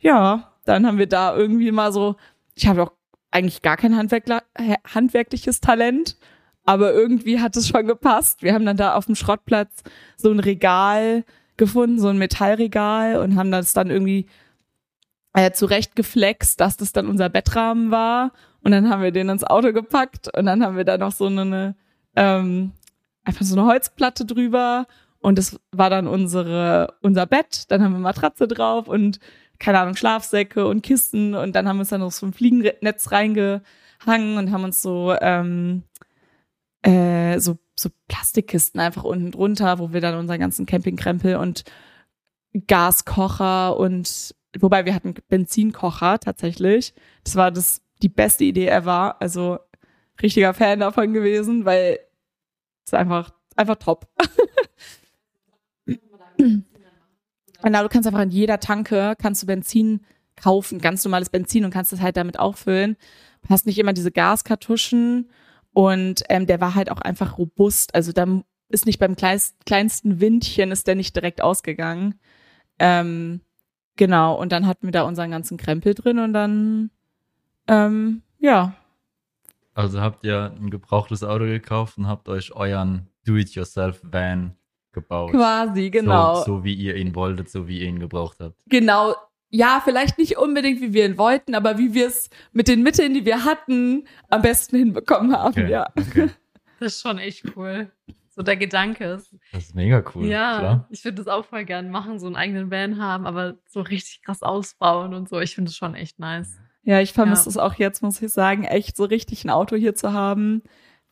[0.00, 2.16] ja, dann haben wir da irgendwie mal so,
[2.54, 2.92] ich habe auch
[3.30, 6.16] eigentlich gar kein handwerkliches Talent,
[6.64, 8.42] aber irgendwie hat es schon gepasst.
[8.42, 9.82] Wir haben dann da auf dem Schrottplatz
[10.16, 11.24] so ein Regal
[11.56, 14.26] gefunden, so ein Metallregal und haben das dann irgendwie
[15.34, 18.32] äh, zurecht geflext, dass das dann unser Bettrahmen war.
[18.64, 21.26] Und dann haben wir den ins Auto gepackt und dann haben wir da noch so
[21.26, 21.76] eine,
[22.16, 22.72] ähm,
[23.22, 24.86] einfach so eine Holzplatte drüber
[25.20, 27.70] und das war dann unsere, unser Bett.
[27.70, 29.20] Dann haben wir Matratze drauf und
[29.58, 33.12] keine Ahnung, Schlafsäcke und Kissen und dann haben wir uns dann noch so ein Fliegennetz
[33.12, 35.82] reingehangen und haben uns so, ähm,
[36.82, 41.64] äh, so, so Plastikkisten einfach unten drunter, wo wir dann unseren ganzen Campingkrempel und
[42.66, 46.94] Gaskocher und wobei wir hatten Benzinkocher tatsächlich.
[47.24, 49.20] Das war das die beste Idee ever.
[49.20, 49.58] Also
[50.22, 51.98] richtiger Fan davon gewesen, weil
[52.86, 54.06] es einfach einfach top.
[57.62, 60.04] Genau, du kannst einfach in jeder Tanke kannst du Benzin
[60.36, 62.96] kaufen, ganz normales Benzin und kannst das halt damit auffüllen.
[63.48, 65.30] Hast nicht immer diese Gaskartuschen
[65.72, 67.94] und ähm, der war halt auch einfach robust.
[67.94, 72.20] Also da ist nicht beim kleinsten Windchen ist der nicht direkt ausgegangen.
[72.78, 73.40] Ähm,
[73.96, 76.90] genau, und dann hatten wir da unseren ganzen Krempel drin und dann,
[77.68, 78.74] ähm, ja.
[79.74, 84.54] Also habt ihr ein gebrauchtes Auto gekauft und habt euch euren Do-it-yourself-Van
[84.92, 85.32] gebaut.
[85.32, 86.36] Quasi, genau.
[86.36, 88.56] So, so wie ihr ihn wolltet, so wie ihr ihn gebraucht habt.
[88.66, 89.14] Genau.
[89.50, 93.14] Ja, vielleicht nicht unbedingt, wie wir ihn wollten, aber wie wir es mit den Mitteln,
[93.14, 95.88] die wir hatten, am besten hinbekommen haben, Okay, ja.
[95.98, 96.30] Okay.
[96.80, 97.90] Das ist schon echt cool.
[98.30, 99.32] So der Gedanke ist.
[99.52, 100.26] Das ist mega cool.
[100.26, 100.88] ja, Klar.
[100.90, 104.22] ich würde das auch voll gern machen, so einen eigenen Van haben, aber so richtig
[104.22, 105.38] krass ausbauen und so.
[105.38, 106.58] Ich finde das schon echt nice.
[106.84, 107.50] Ja, ich vermisse Ja.
[107.50, 110.62] es auch jetzt, muss ich sagen, echt so richtig ein Auto hier zu haben,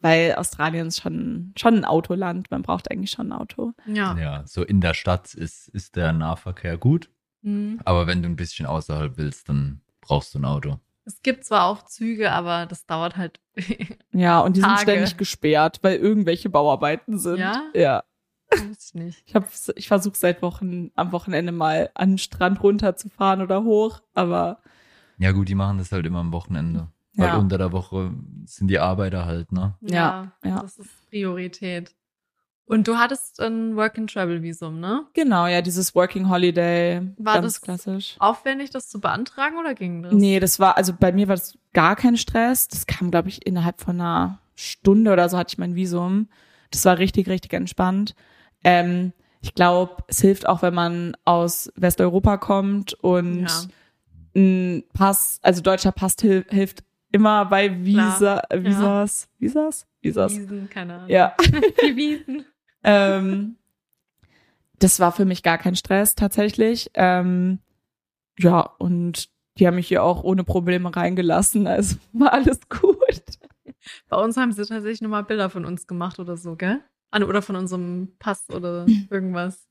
[0.01, 2.51] weil Australien ist schon, schon ein Autoland.
[2.51, 3.73] Man braucht eigentlich schon ein Auto.
[3.87, 4.17] Ja.
[4.19, 7.11] Ja, so in der Stadt ist, ist der Nahverkehr gut,
[7.43, 7.81] Mhm.
[7.85, 10.79] aber wenn du ein bisschen außerhalb willst, dann brauchst du ein Auto.
[11.05, 13.41] Es gibt zwar auch Züge, aber das dauert halt.
[14.13, 14.83] Ja, und die sind Tage.
[14.83, 17.39] ständig gesperrt, weil irgendwelche Bauarbeiten sind.
[17.39, 17.63] Ja?
[17.75, 18.05] Ja.
[18.79, 19.23] Ich nicht.
[19.27, 24.03] Ich, hab, ich versuche seit Wochen am Wochenende mal an den Strand runterzufahren oder hoch,
[24.15, 24.61] aber
[25.19, 26.89] Ja gut, die machen das halt immer am Wochenende.
[27.15, 27.37] Weil Ja.
[27.37, 28.13] unter der Woche
[28.47, 29.75] sind die Arbeiter halt, ne?
[29.83, 30.61] Ja, ja.
[30.63, 31.95] Das ist Priorität.
[32.65, 35.05] Und du hattest ein Work-and-Travel-Visum, ne?
[35.13, 38.17] genau, ja, dieses Working Holiday, War ganz das- klassisch.
[38.19, 40.13] Aufwendig, das zu beantragen oder ging das?
[40.15, 42.69] Nee, das war, also bei mir war das gar kein Stress.
[42.69, 46.29] Das kam, glaube ich, innerhalb von einer Stunde oder so hatte ich mein Visum.
[46.71, 48.15] Das war richtig, richtig entspannt.
[48.65, 53.61] Ähm, ich glaube, es hilft auch, wenn man aus Westeuropa kommt und Ja.
[54.35, 58.65] Ein Pass, also deutscher Pass hil hilft immer bei Visa, Klar, ja.
[58.65, 60.37] Visas, Visas, Visas.
[60.37, 61.11] Wiesen, keine Ahnung.
[61.11, 61.35] Ja.
[61.83, 62.45] Die Wiesen.
[62.85, 63.57] ähm,
[64.79, 66.91] das war für mich gar kein Stress tatsächlich.
[66.95, 67.59] Ähm,
[68.39, 72.99] ja, und die haben mich hier auch ohne Probleme reingelassen, also war alles gut.
[74.09, 76.81] Bei uns haben sie tatsächlich nochmal Bilder von uns gemacht oder so, gell?
[77.11, 79.69] Ah, Oder von unserem Pass oder irgendwas.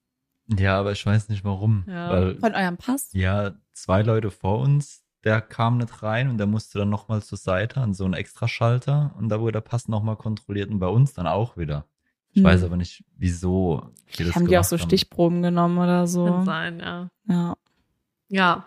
[0.60, 1.86] Ja, aber ich weiß nicht warum.
[1.88, 2.10] Ja.
[2.12, 3.10] Weil, Von eurem Pass?
[3.14, 7.38] ja, zwei Leute vor uns, der kam nicht rein und der musste dann nochmal zur
[7.38, 11.14] Seite an so einen Extraschalter und da wurde der Pass nochmal kontrolliert und bei uns
[11.14, 11.86] dann auch wieder.
[12.32, 12.44] Ich Hm.
[12.46, 16.44] weiß aber nicht, wieso die das Haben die auch so Stichproben genommen oder Kann so?
[16.44, 17.10] sein, ja.
[17.28, 17.56] Ja.
[18.30, 18.66] Ja.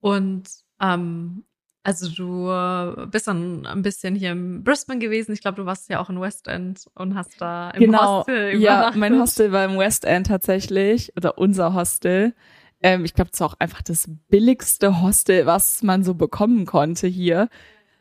[0.00, 0.48] Und
[0.80, 1.44] ähm,
[1.84, 5.32] also du äh, bist dann ein bisschen hier in Brisbane gewesen.
[5.32, 8.18] Ich glaube, du warst ja auch in West End und hast da im genau.
[8.20, 9.00] Hostel ja, übernachtet.
[9.00, 12.34] mein Hostel war im West End tatsächlich oder unser Hostel.
[12.82, 17.06] Ähm, ich glaube, es war auch einfach das billigste Hostel, was man so bekommen konnte
[17.06, 17.48] hier.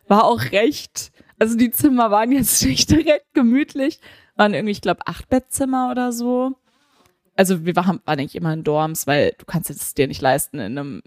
[0.07, 1.11] War auch recht.
[1.39, 3.99] Also die Zimmer waren jetzt nicht direkt gemütlich,
[4.35, 6.57] waren irgendwie, ich glaube, acht Bettzimmer oder so.
[7.35, 10.59] Also wir waren, waren eigentlich immer in Dorms, weil du kannst es dir nicht leisten
[10.59, 11.01] in einem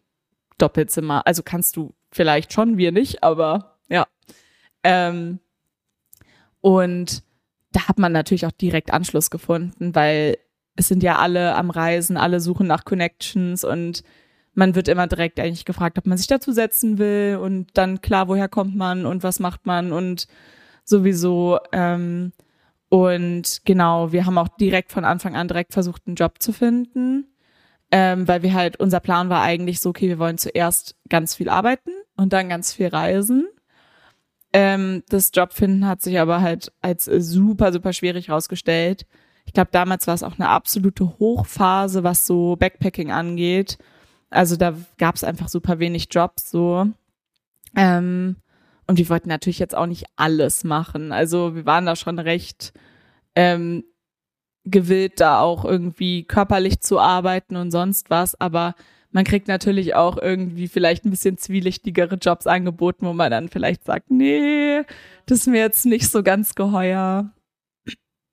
[0.59, 1.27] Doppelzimmer.
[1.27, 4.07] Also kannst du vielleicht schon, wir nicht, aber ja.
[4.83, 5.41] Ähm,
[6.61, 7.23] und
[7.73, 10.39] da hat man natürlich auch direkt Anschluss gefunden, weil
[10.77, 14.03] es sind ja alle am Reisen, alle suchen nach Connections und
[14.55, 18.29] man wird immer direkt eigentlich gefragt, ob man sich dazu setzen will und dann klar,
[18.29, 20.27] woher kommt man und was macht man und
[20.85, 21.59] sowieso.
[21.73, 22.33] Ähm,
[22.89, 27.27] und genau, wir haben auch direkt von Anfang an direkt versucht, einen Job zu finden,
[27.91, 31.49] ähm, weil wir halt, unser Plan war eigentlich so, okay, wir wollen zuerst ganz viel
[31.49, 33.49] arbeiten und dann ganz viel reisen.
[34.53, 39.07] Ähm, das Jobfinden hat sich aber halt als super, super schwierig rausgestellt.
[39.45, 43.79] Ich glaube, damals war es auch eine absolute Hochphase, was so Backpacking angeht.
[44.31, 46.87] Also da gab es einfach super wenig Jobs so.
[47.77, 48.37] Ähm,
[48.87, 51.13] und wir wollten natürlich jetzt auch nicht alles machen.
[51.13, 52.73] Also wir waren da schon recht
[53.35, 53.85] ähm,
[54.65, 58.39] gewillt, da auch irgendwie körperlich zu arbeiten und sonst was.
[58.41, 58.75] Aber
[59.11, 63.85] man kriegt natürlich auch irgendwie vielleicht ein bisschen zwielichtigere Jobs angeboten, wo man dann vielleicht
[63.85, 64.83] sagt, nee,
[65.27, 67.31] das ist mir jetzt nicht so ganz geheuer.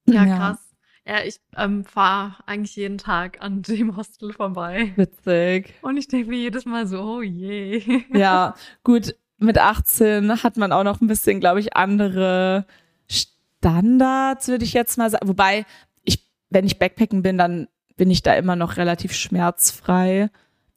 [0.07, 0.57] Ja, krass.
[0.57, 0.60] Ja,
[1.05, 4.93] ich ähm, fahre eigentlich jeden Tag an dem Hostel vorbei.
[4.95, 5.73] Witzig.
[5.81, 8.03] Und ich denke mir jedes Mal so, oh je.
[8.13, 12.65] Ja, gut, mit 18 hat man auch noch ein bisschen, glaube ich, andere
[13.09, 15.27] Standards, würde ich jetzt mal sagen.
[15.27, 15.65] Wobei,
[16.03, 20.29] ich, wenn ich Backpacken bin, dann bin ich da immer noch relativ schmerzfrei.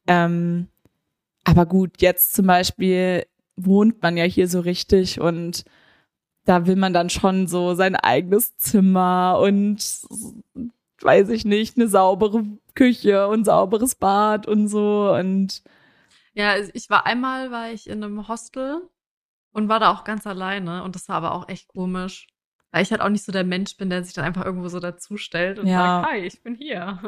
[0.06, 0.68] Ähm,
[1.44, 5.64] aber gut, jetzt zum Beispiel wohnt man ja hier so richtig und
[6.44, 9.78] da will man dann schon so sein eigenes Zimmer und
[11.00, 15.62] weiß ich nicht, eine saubere Küche und sauberes Bad und so und
[16.34, 18.82] ja, ich war einmal war ich in einem Hostel
[19.52, 22.28] und war da auch ganz alleine und das war aber auch echt komisch,
[22.72, 24.80] weil ich halt auch nicht so der Mensch bin, der sich dann einfach irgendwo so
[24.80, 26.02] dazustellt und Ja.
[26.02, 26.98] sagt, hi, ich bin hier.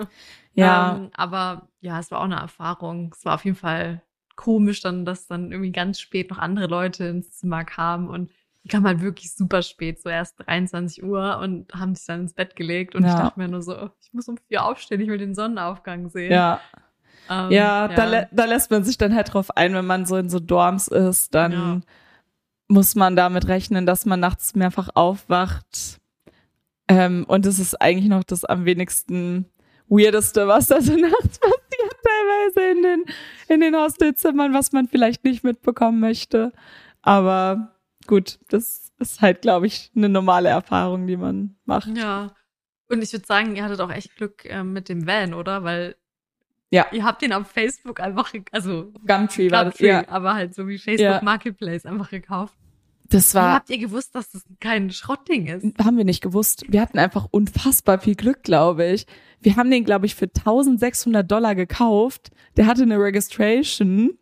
[0.55, 3.13] ja, Ähm, aber ja, es war auch eine Erfahrung.
[3.17, 4.03] Es war auf jeden Fall
[4.37, 8.31] komisch dann, dass dann irgendwie ganz spät noch andere Leute ins Zimmer kamen und
[8.67, 12.35] die kamen halt wirklich super spät, so erst 23 Uhr und haben sich dann ins
[12.35, 13.19] Bett gelegt und ich Ja.
[13.19, 16.33] dachte mir nur so, oh, ich muss um vier aufstehen, ich will den Sonnenaufgang sehen.
[16.33, 16.61] ja.
[17.31, 20.17] ähm, Ja, Da, lä da lässt man sich dann halt drauf ein, wenn man so
[20.17, 21.81] in so Dorms ist, dann Ja.
[22.67, 26.01] muss man damit rechnen, dass man nachts mehrfach aufwacht.
[26.89, 29.47] Ähm, und das ist eigentlich noch das am wenigsten
[29.89, 33.05] weirdeste, was da so nachts passiert, teilweise in den,
[33.49, 36.53] in den Hostelzimmern, was man vielleicht nicht mitbekommen möchte.
[37.03, 37.76] Aber
[38.07, 41.89] gut, das ist halt, glaube ich, eine normale Erfahrung, die man macht.
[41.97, 42.33] Ja.
[42.89, 45.65] Und ich würde sagen, ihr hattet auch echt Glück ähm, mit dem Van, oder?
[45.65, 45.97] Weil
[46.71, 46.87] Ja.
[46.93, 50.09] ihr habt den auf Facebook einfach, also Gumtree war das, Gumtree, ja.
[50.09, 51.21] aber halt so wie Facebook Ja.
[51.23, 52.55] Marketplace einfach gekauft.
[53.09, 55.79] Das Wie war, habt ihr gewusst, dass das kein Schrottding ist?
[55.85, 56.65] haben wir nicht gewusst.
[56.69, 59.07] Wir hatten einfach unfassbar viel Glück, glaube ich.
[59.41, 62.31] Wir haben den, glaube ich, für 1600 Dollar gekauft.
[62.57, 64.19] Der hatte eine Registration.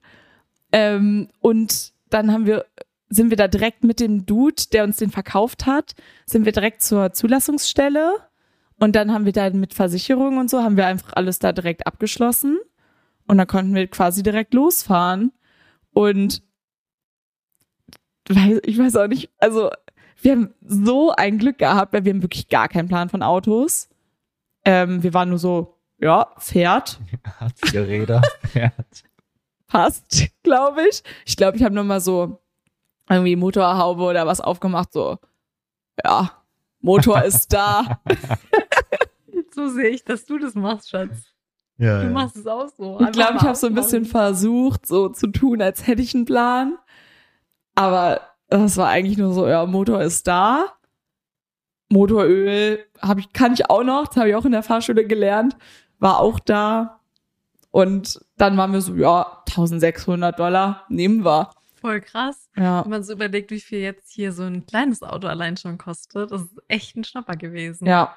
[0.73, 2.67] Ähm, und dann haben wir,
[3.09, 5.95] sind wir da direkt mit dem Dude, der uns den verkauft hat,
[6.27, 8.15] sind wir direkt zur Zulassungsstelle.
[8.79, 11.87] Und dann haben wir da mit Versicherung und so, haben wir einfach alles da direkt
[11.87, 12.59] abgeschlossen.
[13.27, 15.33] Und dann konnten wir quasi direkt losfahren.
[15.93, 16.43] Und
[18.29, 19.71] ich weiß auch nicht, also
[20.21, 23.89] wir haben so ein Glück gehabt, weil wir haben wirklich gar keinen Plan von Autos.
[24.65, 26.99] Ähm, wir waren nur so, ja, fährt,
[27.39, 28.23] Hat vier Räder.
[28.51, 29.05] Fährt.
[29.67, 31.03] passt, glaube ich.
[31.27, 32.44] Ich glaube, ich habe nur mal so
[33.09, 35.19] irgendwie Motorhaube oder was aufgemacht, so,
[36.05, 36.31] ja,
[36.81, 38.01] Motor ist da.
[39.55, 41.27] So sehe ich, dass du das machst, Schatz.
[41.79, 42.13] Ja, Du ja.
[42.13, 43.01] machst es auch so.
[43.01, 46.25] Ich glaube, ich habe so ein bisschen versucht, so zu tun, als hätte ich einen
[46.25, 46.77] Plan.
[47.77, 50.67] Aber das war eigentlich nur so, ja, Motor ist da.
[51.89, 55.57] Motoröl hab ich, kann ich auch noch, das habe ich auch in der Fahrschule gelernt,
[55.99, 57.01] war auch da.
[57.71, 61.51] Und dann waren wir so, ja, 1600 Dollar, nehmen wir.
[61.85, 62.49] Voll krass.
[62.57, 65.77] Ja, Wenn man so überlegt, wie viel jetzt hier so ein kleines Auto allein schon
[65.77, 67.87] kostet, das ist echt ein Schnapper gewesen.
[67.87, 68.15] ja.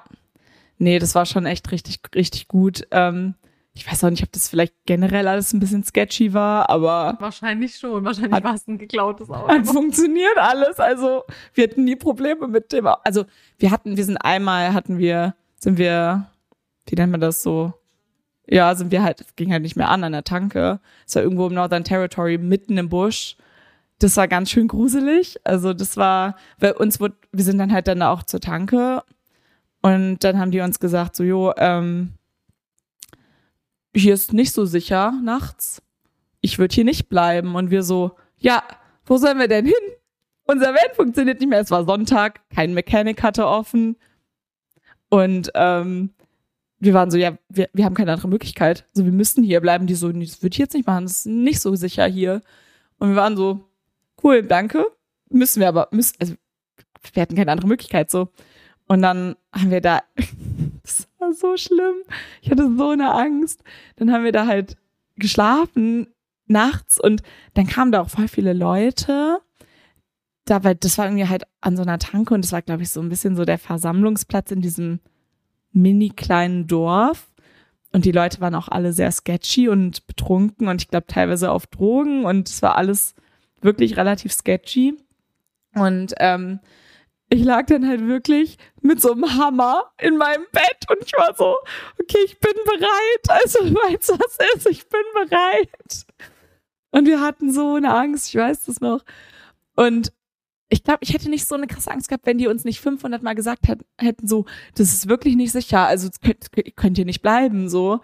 [0.80, 2.86] Nee, das war schon echt richtig, richtig gut.
[2.92, 3.34] Ähm,
[3.74, 7.76] ich weiß auch nicht, ob das vielleicht generell alles ein bisschen sketchy war, aber Wahrscheinlich
[7.76, 8.04] schon.
[8.04, 9.48] Wahrscheinlich Hat- war es ein geklautes Auto.
[9.48, 10.78] Hat funktioniert alles.
[10.78, 12.86] Also wir hatten nie Probleme mit dem.
[12.86, 13.24] Also
[13.58, 16.30] wir hatten, wir sind einmal hatten wir, sind wir,
[16.86, 17.74] wie nennt man das so?
[18.46, 20.78] Ja, sind wir halt, es ging halt nicht mehr an an der Tanke.
[21.08, 23.36] Es war irgendwo im Northern Territory mitten im Busch.
[23.98, 25.40] Das war ganz schön gruselig.
[25.44, 29.02] Also das war, weil uns wurde, wir sind dann halt dann auch zur Tanke
[29.80, 32.14] und dann haben die uns gesagt so, jo, ähm,
[33.94, 35.82] hier ist nicht so sicher nachts.
[36.40, 37.54] Ich würde hier nicht bleiben.
[37.54, 38.62] Und wir so, ja,
[39.06, 39.74] wo sollen wir denn hin?
[40.44, 41.60] Unser Van funktioniert nicht mehr.
[41.60, 43.96] Es war Sonntag, kein Mechanic hatte offen.
[45.10, 46.10] Und ähm,
[46.78, 48.86] wir waren so, ja, wir, wir haben keine andere Möglichkeit.
[48.94, 49.86] Also wir müssten hier bleiben.
[49.86, 51.04] Die so, das würde ich jetzt nicht machen.
[51.04, 52.42] Das ist nicht so sicher hier.
[52.98, 53.67] Und wir waren so,
[54.22, 54.86] cool, danke.
[55.30, 56.34] Müssen wir aber, müssen, also
[57.12, 58.28] wir hatten keine andere Möglichkeit so.
[58.86, 60.02] Und dann haben wir da,
[60.82, 61.96] das war so schlimm.
[62.42, 63.62] Ich hatte so eine Angst.
[63.96, 64.76] Dann haben wir da halt
[65.16, 66.08] geschlafen
[66.46, 67.22] nachts und
[67.54, 69.38] dann kamen da auch voll viele Leute.
[70.46, 72.88] Da, weil das war irgendwie halt an so einer Tanke und das war, glaube ich,
[72.88, 75.00] so ein bisschen so der Versammlungsplatz in diesem
[75.72, 77.30] mini kleinen Dorf.
[77.92, 81.66] Und die Leute waren auch alle sehr sketchy und betrunken und ich glaube teilweise auf
[81.66, 83.14] Drogen und es war alles
[83.60, 84.96] wirklich relativ sketchy.
[85.74, 86.60] Und ähm,
[87.30, 91.34] ich lag dann halt wirklich mit so einem Hammer in meinem Bett und ich war
[91.36, 91.56] so,
[92.00, 93.42] okay, ich bin bereit.
[93.42, 94.66] Also, weißt du, was ist?
[94.66, 96.06] Ich bin bereit.
[96.90, 99.04] Und wir hatten so eine Angst, ich weiß das noch.
[99.76, 100.12] Und
[100.70, 103.22] ich glaube, ich hätte nicht so eine krasse Angst gehabt, wenn die uns nicht 500
[103.22, 104.44] Mal gesagt hätten, hätten so,
[104.74, 108.00] das ist wirklich nicht sicher, also könnt, könnt ihr nicht bleiben, so.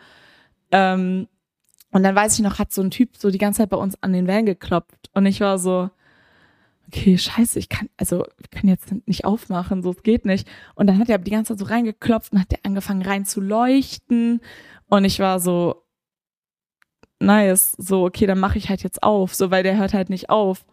[0.70, 1.28] Ähm,
[1.94, 3.94] und dann weiß ich noch, hat so ein Typ so die ganze Zeit bei uns
[4.02, 5.90] an den Van geklopft und ich war so,
[6.88, 10.48] okay, scheiße, ich kann, also, wir können jetzt nicht aufmachen, so, es geht nicht.
[10.74, 13.40] Und dann hat er die ganze Zeit so reingeklopft und hat der angefangen rein zu
[13.40, 14.40] leuchten.
[14.88, 15.84] Und ich war so,
[17.20, 20.30] nice, so, okay, dann mache ich halt jetzt auf, so, weil der hört halt nicht
[20.30, 20.64] auf.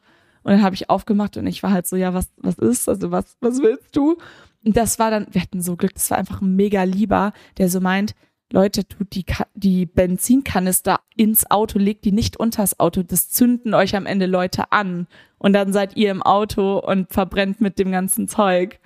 [0.41, 2.89] Und dann habe ich aufgemacht und ich war halt so, ja, was, was ist?
[2.89, 4.17] Also, was, was willst du?
[4.65, 7.69] Und das war dann, wir hatten so Glück, das war einfach ein mega lieber, der
[7.69, 8.15] so meint,
[8.51, 13.95] Leute, tut die, die Benzinkanister ins Auto, legt die nicht unters Auto, das zünden euch
[13.95, 15.07] am Ende Leute an.
[15.37, 18.79] Und dann seid ihr im Auto und verbrennt mit dem ganzen Zeug.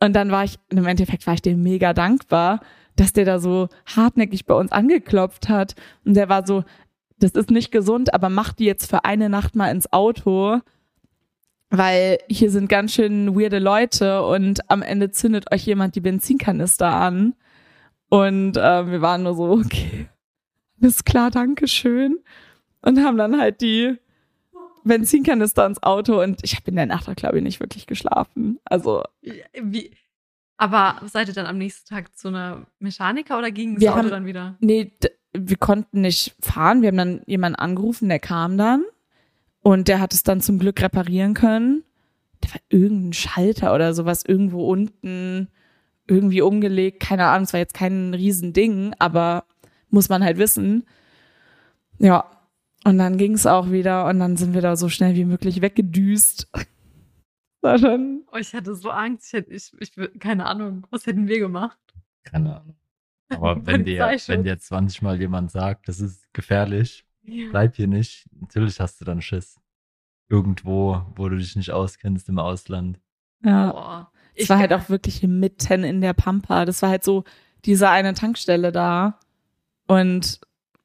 [0.00, 2.60] Und dann war ich, im Endeffekt war ich dem mega dankbar,
[2.96, 5.74] dass der da so hartnäckig bei uns angeklopft hat.
[6.04, 6.64] Und der war so,
[7.18, 10.58] das ist nicht gesund, aber macht die jetzt für eine Nacht mal ins Auto,
[11.68, 16.88] weil hier sind ganz schön weirde Leute und am Ende zündet euch jemand die Benzinkanister
[16.88, 17.34] an.
[18.10, 20.08] Und äh, wir waren nur so, okay,
[20.80, 22.18] ist klar, danke schön.
[22.82, 23.96] Und haben dann halt die
[24.84, 28.58] Benzinkanister ins Auto und ich habe in der Nacht auch, glaube ich, nicht wirklich geschlafen.
[28.64, 29.02] Also.
[29.62, 29.90] Wie,
[30.56, 33.98] aber seid ihr dann am nächsten Tag zu einer Mechaniker oder ging das Wir Auto
[34.00, 34.56] haben- dann wieder?
[34.60, 34.92] Nee,
[35.32, 36.82] wir konnten nicht fahren.
[36.82, 38.84] Wir haben dann jemanden angerufen, der kam dann.
[39.62, 41.84] Und der hat es dann zum Glück reparieren können.
[42.40, 45.48] Da war irgendein Schalter oder sowas irgendwo unten
[46.10, 47.00] irgendwie umgelegt.
[47.00, 49.44] Keine Ahnung, es war jetzt kein Riesending, aber
[49.88, 50.84] muss man halt wissen.
[51.98, 52.24] Ja.
[52.84, 55.60] Und dann ging es auch wieder und dann sind wir da so schnell wie möglich
[55.60, 56.50] weggedüst.
[57.60, 58.24] War schon.
[58.32, 59.26] Oh, ich hatte so Angst.
[59.26, 61.78] Ich hätte, ich, ich, keine Ahnung, was hätten wir gemacht?
[62.24, 62.76] Keine Ahnung.
[63.28, 68.26] Aber wenn dir, wenn dir 20 Mal jemand sagt, das ist gefährlich, bleib hier nicht,
[68.32, 69.60] natürlich hast du dann Schiss.
[70.30, 72.98] Irgendwo, wo du dich nicht auskennst im Ausland.
[73.44, 73.72] Ja.
[73.72, 74.12] Boah.
[74.40, 76.64] Es war halt auch wirklich mitten in der Pampa.
[76.64, 77.24] Das war halt so
[77.64, 79.18] diese eine Tankstelle da.
[79.86, 80.40] Und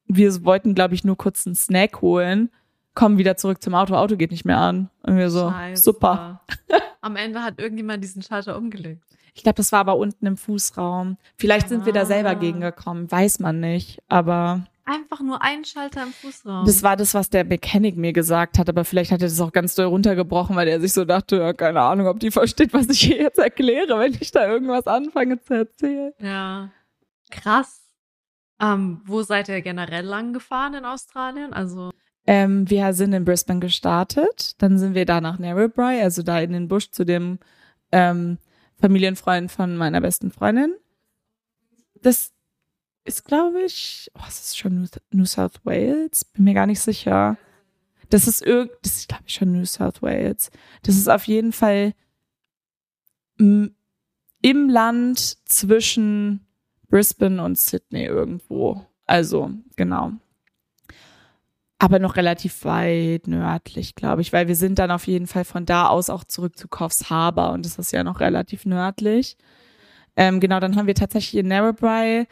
[0.08, 2.50] wir wollten, glaube ich, nur kurz einen Snack holen,
[2.94, 3.96] kommen wieder zurück zum Auto.
[3.96, 4.90] Auto geht nicht mehr an.
[5.04, 5.84] Und wir so, Scheiße.
[5.84, 6.42] super.
[7.02, 9.04] Am Ende hat irgendjemand diesen Schalter umgelegt.
[9.34, 11.18] Ich glaube, das war aber unten im Fußraum.
[11.38, 12.34] Vielleicht sind wir da selber Ah.
[12.36, 14.02] gegengekommen, weiß man nicht.
[14.08, 16.66] Aber Einfach nur ein Schalter im Fußraum.
[16.66, 18.70] das war das, was der Mechanik mir gesagt hat.
[18.70, 21.54] Aber vielleicht hat er das auch ganz doll runtergebrochen, weil er sich so dachte, ja,
[21.54, 25.42] keine Ahnung, ob die versteht, was ich hier jetzt erkläre, wenn ich da irgendwas anfange
[25.42, 26.14] zu erzählen.
[26.20, 26.70] ja.
[27.32, 27.82] Krass.
[28.62, 31.52] Ähm, wo seid ihr generell lang gefahren in Australien?
[31.54, 31.92] Also,
[32.28, 36.54] Ähm, wir sind in Brisbane gestartet, dann sind wir da nach Narrabri, also da in
[36.54, 37.40] den Busch zu dem
[37.92, 38.38] ähm,
[38.80, 40.74] Familienfreund von meiner besten Freundin.
[42.02, 42.32] Das
[43.06, 47.38] ist, glaube ich, oh, ist schon New, South Wales, bin mir gar nicht sicher.
[48.10, 50.52] Das ist irgend, das ist, glaube ich, schon New South Wales.
[50.84, 51.94] Das ist auf jeden Fall
[53.38, 53.76] im
[54.42, 56.46] Land zwischen
[56.90, 58.86] Brisbane und Sydney irgendwo.
[59.06, 60.14] Also, genau
[61.86, 65.66] aber noch relativ weit nördlich, glaube ich, weil wir sind dann auf jeden Fall von
[65.66, 69.38] da aus auch zurück zu Coffs Harbour und das ist ja noch relativ nördlich.
[70.16, 72.28] Ähm, genau, dann haben wir tatsächlich in Narrabri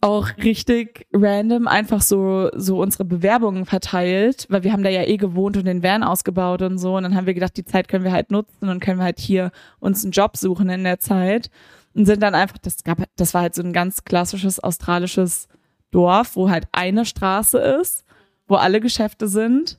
[0.00, 5.16] auch richtig random einfach so so unsere Bewerbungen verteilt, weil wir haben da ja eh
[5.16, 8.04] gewohnt und den Van ausgebaut und so und dann haben wir gedacht, die Zeit können
[8.04, 11.50] wir halt nutzen und können wir halt hier uns einen Job suchen in der Zeit
[11.94, 15.48] und sind dann einfach das gab das war halt so ein ganz klassisches australisches
[15.90, 18.04] Dorf, wo halt eine Straße ist
[18.50, 19.78] wo alle Geschäfte sind.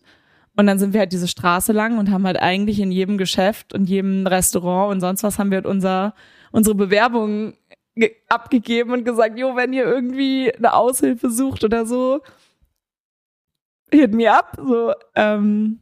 [0.55, 3.73] Und dann sind wir halt diese Straße lang und haben halt eigentlich in jedem Geschäft
[3.73, 6.13] und jedem Restaurant und sonst was haben wir halt unser,
[6.51, 7.58] unsere Bewerbung ge-
[8.27, 12.21] abgegeben und gesagt, jo, wenn ihr irgendwie eine Aushilfe sucht oder so,
[13.91, 14.57] hit me up.
[14.57, 15.79] So, ähm,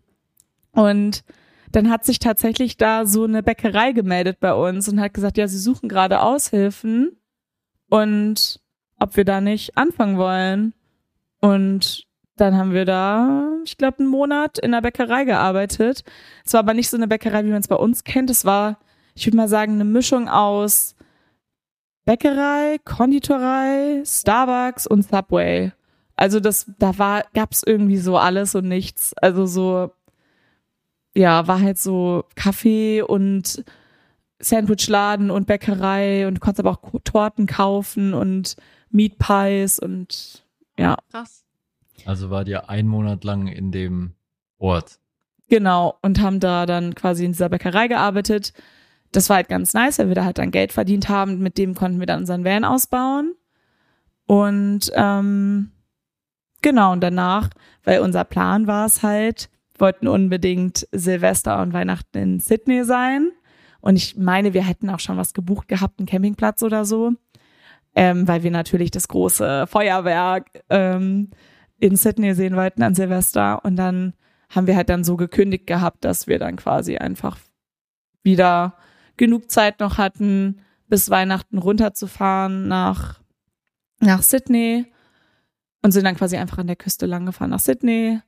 [0.72, 1.24] und
[1.72, 5.48] dann hat sich tatsächlich da so eine Bäckerei gemeldet bei uns und hat gesagt, ja,
[5.48, 7.18] sie suchen gerade Aushilfen
[7.90, 8.60] und
[9.00, 10.74] ob wir da nicht anfangen wollen.
[11.40, 16.04] Und dann haben wir da, ich glaube, einen Monat in der Bäckerei gearbeitet.
[16.46, 18.30] Es war aber nicht so eine Bäckerei, wie man es bei uns kennt.
[18.30, 18.80] Es war,
[19.16, 20.96] ich würde mal sagen, eine Mischung aus
[22.08, 25.74] Bäckerei, Konditorei, Starbucks und Subway.
[26.16, 29.14] Also das, da war, gab's irgendwie so alles und nichts.
[29.16, 29.92] Also so,
[31.14, 33.66] ja, war halt so Kaffee und
[34.40, 38.56] Sandwichladen und Bäckerei und du konntest aber auch Torten kaufen und
[38.90, 40.46] Meat Pies und
[40.80, 41.44] ja, krass.
[42.06, 44.14] Also war dir ein Monat lang in dem
[44.60, 45.00] Ort.
[45.50, 48.54] Genau, und haben da dann quasi in dieser Bäckerei gearbeitet.
[49.12, 51.40] Das war halt ganz nice, weil wir da halt dann Geld verdient haben.
[51.40, 53.36] Mit dem konnten wir dann unseren Van ausbauen.
[54.26, 55.72] Und ähm,
[56.62, 57.50] genau, und danach,
[57.84, 63.32] weil unser Plan war es halt, wollten unbedingt Silvester und Weihnachten in Sydney sein.
[63.80, 67.14] Und ich meine, wir hätten auch schon was gebucht gehabt, einen Campingplatz oder so.
[67.96, 71.32] Ähm, weil wir natürlich das große Feuerwerk ähm,
[71.80, 73.64] in Sydney sehen wollten an Silvester.
[73.64, 74.14] Und dann
[74.50, 77.38] haben wir halt dann so gekündigt gehabt, dass wir dann quasi einfach
[78.24, 78.76] wieder
[79.18, 83.20] genug Zeit noch hatten, bis Weihnachten runterzufahren nach,
[84.00, 84.86] nach Sydney
[85.82, 88.20] und sind dann quasi einfach an der Küste lang gefahren nach Sydney,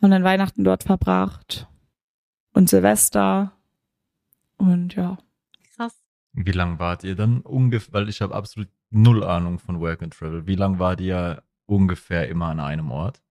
[0.00, 1.68] haben dann Weihnachten dort verbracht
[2.52, 3.52] und Silvester
[4.56, 5.18] und ja.
[5.76, 5.94] Krass.
[6.32, 7.92] Wie lang wart ihr dann ungefähr?
[7.92, 10.46] Weil ich habe absolut null Ahnung von Work and Travel.
[10.46, 13.22] Wie lang wart ihr ungefähr immer an einem Ort?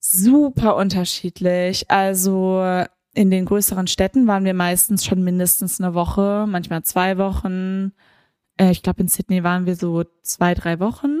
[0.00, 1.90] Super unterschiedlich.
[1.90, 7.92] Also in den größeren Städten waren wir meistens schon mindestens eine Woche, manchmal zwei Wochen.
[8.56, 11.20] Äh, ich glaube, in Sydney waren wir so zwei, drei Wochen.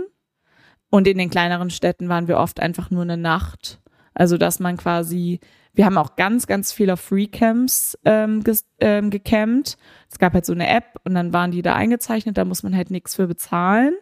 [0.90, 3.80] Und in den kleineren Städten waren wir oft einfach nur eine Nacht.
[4.14, 5.40] Also, dass man quasi,
[5.72, 9.78] wir haben auch ganz, ganz viele Free Camps ähm, ges, ähm, gecampt.
[10.10, 12.76] Es gab halt so eine App und dann waren die da eingezeichnet, da muss man
[12.76, 13.94] halt nichts für bezahlen.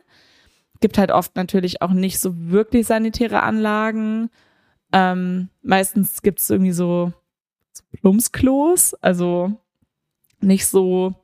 [0.81, 4.31] Gibt halt oft natürlich auch nicht so wirklich sanitäre Anlagen.
[4.93, 7.13] Ähm, meistens gibt es irgendwie so,
[7.81, 9.53] so Plumpsklos, also
[10.41, 11.15] nicht so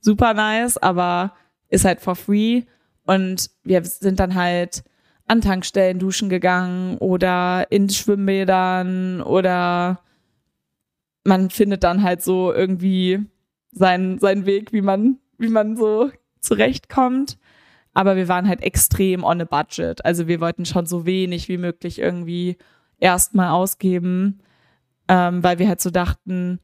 [0.00, 1.34] super nice, aber
[1.68, 2.62] ist halt for free.
[3.04, 4.84] Und wir sind dann halt
[5.26, 10.00] an Tankstellen duschen gegangen oder in Schwimmbädern oder
[11.24, 13.20] man findet dann halt so irgendwie
[13.70, 16.10] seinen, seinen Weg, wie man, wie man so
[16.40, 17.38] zurechtkommt.
[17.94, 20.04] Aber wir waren halt extrem on a budget.
[20.04, 22.56] Also wir wollten schon so wenig wie möglich irgendwie
[22.98, 24.40] erstmal ausgeben,
[25.08, 26.60] ähm, weil wir halt so dachten,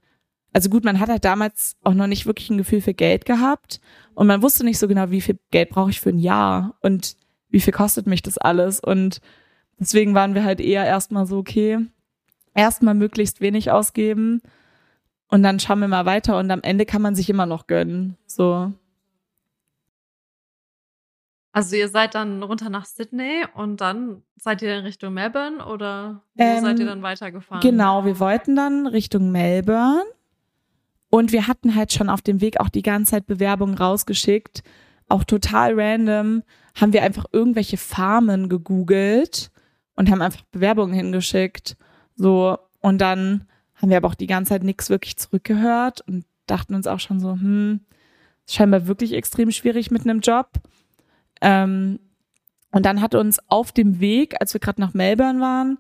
[0.52, 3.80] also gut, man hat halt damals auch noch nicht wirklich ein Gefühl für Geld gehabt
[4.14, 7.16] und man wusste nicht so genau, wie viel Geld brauche ich für ein Jahr und
[7.50, 9.20] wie viel kostet mich das alles und
[9.78, 11.78] deswegen waren wir halt eher erstmal so, okay,
[12.54, 14.40] erstmal möglichst wenig ausgeben
[15.28, 18.16] und dann schauen wir mal weiter und am Ende kann man sich immer noch gönnen,
[18.26, 18.72] so.
[21.58, 26.22] Also ihr seid dann runter nach Sydney und dann seid ihr in Richtung Melbourne oder
[26.36, 27.62] wo Ähm, seid ihr dann weitergefahren?
[27.62, 30.04] Genau, wir wollten dann Richtung Melbourne
[31.10, 34.62] und wir hatten halt schon auf dem Weg auch die ganze Zeit Bewerbungen rausgeschickt.
[35.08, 36.44] Auch total random
[36.76, 39.50] haben wir einfach irgendwelche Farmen gegoogelt
[39.96, 41.76] und haben einfach Bewerbungen hingeschickt.
[42.14, 46.76] So, und dann haben wir aber auch die ganze Zeit nichts wirklich zurückgehört und dachten
[46.76, 47.80] uns auch schon so, hm,
[48.46, 50.50] ist scheinbar wirklich extrem schwierig mit einem Job.
[51.40, 51.98] Ähm,
[52.70, 55.78] und dann hat uns auf dem Weg, als wir gerade nach Melbourne waren,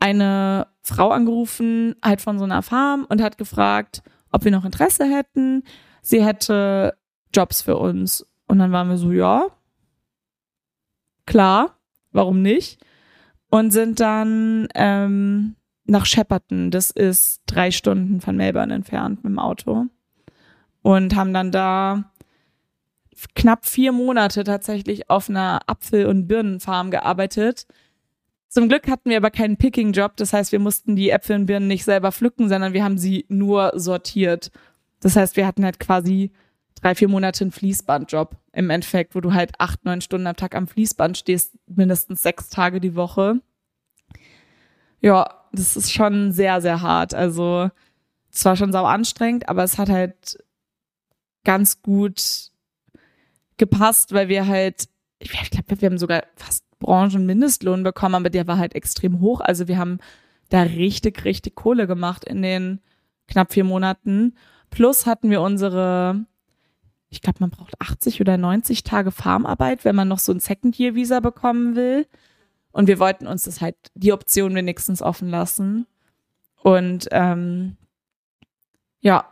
[0.00, 5.04] eine Frau angerufen, halt von so einer Farm und hat gefragt, ob wir noch Interesse
[5.04, 5.64] hätten.
[6.02, 6.96] Sie hätte
[7.34, 8.26] Jobs für uns.
[8.46, 9.46] Und dann waren wir so, ja,
[11.26, 11.78] klar,
[12.12, 12.82] warum nicht?
[13.50, 19.38] Und sind dann ähm, nach Shepparton, das ist drei Stunden von Melbourne entfernt mit dem
[19.38, 19.86] Auto.
[20.82, 22.12] Und haben dann da
[23.34, 27.66] knapp vier Monate tatsächlich auf einer Apfel- und Birnenfarm gearbeitet.
[28.48, 31.68] Zum Glück hatten wir aber keinen Picking-Job, das heißt, wir mussten die Äpfel und Birnen
[31.68, 34.50] nicht selber pflücken, sondern wir haben sie nur sortiert.
[35.00, 36.32] Das heißt, wir hatten halt quasi
[36.80, 40.54] drei, vier Monate einen Fließbandjob im Endeffekt, wo du halt acht, neun Stunden am Tag
[40.54, 43.40] am Fließband stehst, mindestens sechs Tage die Woche.
[45.00, 47.14] Ja, das ist schon sehr, sehr hart.
[47.14, 47.70] Also,
[48.32, 50.42] es war schon sau anstrengend, aber es hat halt
[51.44, 52.50] ganz gut
[53.58, 54.88] gepasst, weil wir halt,
[55.18, 59.40] ich glaube, wir haben sogar fast Branchenmindestlohn bekommen, aber der war halt extrem hoch.
[59.40, 59.98] Also wir haben
[60.48, 62.80] da richtig, richtig Kohle gemacht in den
[63.26, 64.34] knapp vier Monaten.
[64.70, 66.24] Plus hatten wir unsere,
[67.10, 71.20] ich glaube, man braucht 80 oder 90 Tage Farmarbeit, wenn man noch so ein Second-Year-Visa
[71.20, 72.06] bekommen will.
[72.70, 75.86] Und wir wollten uns das halt, die Option wenigstens offen lassen.
[76.62, 77.76] Und ähm,
[79.00, 79.26] ja,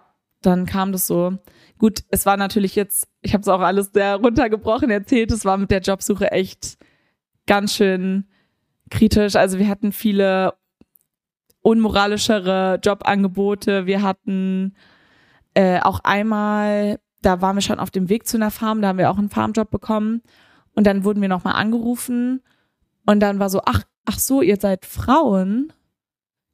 [0.47, 1.37] dann kam das so.
[1.79, 5.59] Gut, es war natürlich jetzt, ich habe es auch alles sehr runtergebrochen erzählt, es war
[5.59, 6.79] mit der Jobsuche echt
[7.47, 8.25] ganz schön
[8.91, 9.37] kritisch.
[9.37, 10.55] Also wir hatten viele
[11.63, 13.87] unmoralischere Jobangebote.
[13.87, 14.75] Wir hatten
[15.55, 18.99] äh, auch einmal, da waren wir schon auf dem Weg zu einer Farm, da haben
[18.99, 20.23] wir auch einen Farmjob bekommen.
[20.75, 22.43] Und dann wurden wir nochmal angerufen
[23.07, 25.73] und dann war so, ach, ach so, ihr seid Frauen?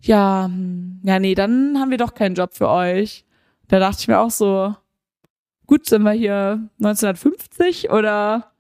[0.01, 3.26] Ja, hm, ja, nee, dann haben wir doch keinen Job für euch.
[3.72, 4.76] Da dachte ich mir auch so,
[5.66, 8.52] gut, sind wir hier 1950 oder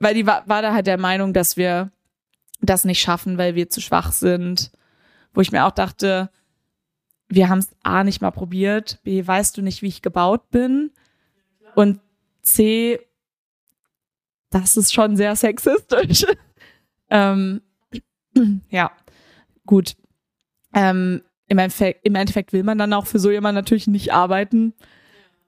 [0.00, 1.92] weil die war, war da halt der Meinung, dass wir
[2.60, 4.72] das nicht schaffen, weil wir zu schwach sind.
[5.32, 6.28] Wo ich mir auch dachte,
[7.28, 10.90] wir haben es A nicht mal probiert, B weißt du nicht, wie ich gebaut bin
[11.76, 12.00] und
[12.42, 12.98] C,
[14.50, 16.26] das ist schon sehr sexistisch.
[17.10, 17.62] ähm,
[18.70, 18.90] ja,
[19.66, 19.94] gut.
[20.74, 21.22] Ähm,
[21.52, 24.74] im, Endeffekt, Im Endeffekt will man dann auch für so jemanden natürlich nicht arbeiten.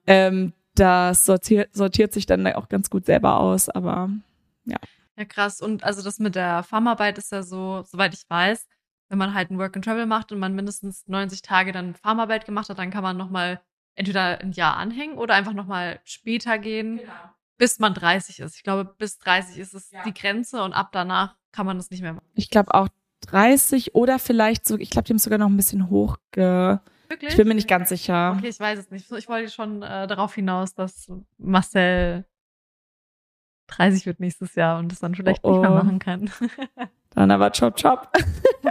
[0.07, 4.09] Ähm, das sortiert, sortiert sich dann auch ganz gut selber aus, aber
[4.65, 4.77] ja.
[5.17, 5.61] Ja, krass.
[5.61, 8.67] Und also das mit der Farmarbeit ist ja so, soweit ich weiß,
[9.09, 12.45] wenn man halt ein Work and Travel macht und man mindestens 90 Tage dann Farmarbeit
[12.45, 13.61] gemacht hat, dann kann man nochmal
[13.95, 17.11] entweder ein Jahr anhängen oder einfach nochmal später gehen, Genau.
[17.57, 18.57] bis man 30 ist.
[18.57, 20.03] Ich glaube, bis 30 ist es Ja.
[20.03, 22.25] die Grenze und ab danach kann man das nicht mehr machen.
[22.35, 22.89] Ich glaube auch
[23.25, 26.79] 30 oder vielleicht so, ich glaube, die haben es sogar noch ein bisschen hochge.
[27.09, 27.31] Wirklich?
[27.31, 28.35] Ich bin mir nicht ganz sicher.
[28.37, 29.11] Okay, ich weiß es nicht.
[29.11, 32.25] Ich wollte schon äh, darauf hinaus, dass Marcel
[33.67, 35.75] 30 wird nächstes Jahr und das dann vielleicht Oh, nicht mehr oh.
[35.75, 36.31] machen kann.
[37.11, 38.11] Dann aber chop chop.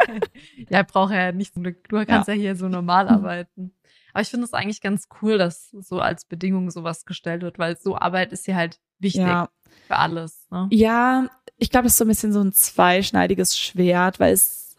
[0.68, 1.88] ja, braucht er ja nicht zum Glück.
[1.88, 3.72] Du kannst ja, hier so normal arbeiten.
[4.12, 7.78] Aber ich finde es eigentlich ganz cool, dass so als Bedingung sowas gestellt wird, weil
[7.78, 9.48] so Arbeit ist hier halt wichtig Ja,
[9.86, 10.46] für alles.
[10.50, 10.68] Ne?
[10.70, 11.26] ja
[11.56, 14.76] ich glaube, es ist so ein bisschen so ein zweischneidiges Schwert, weil es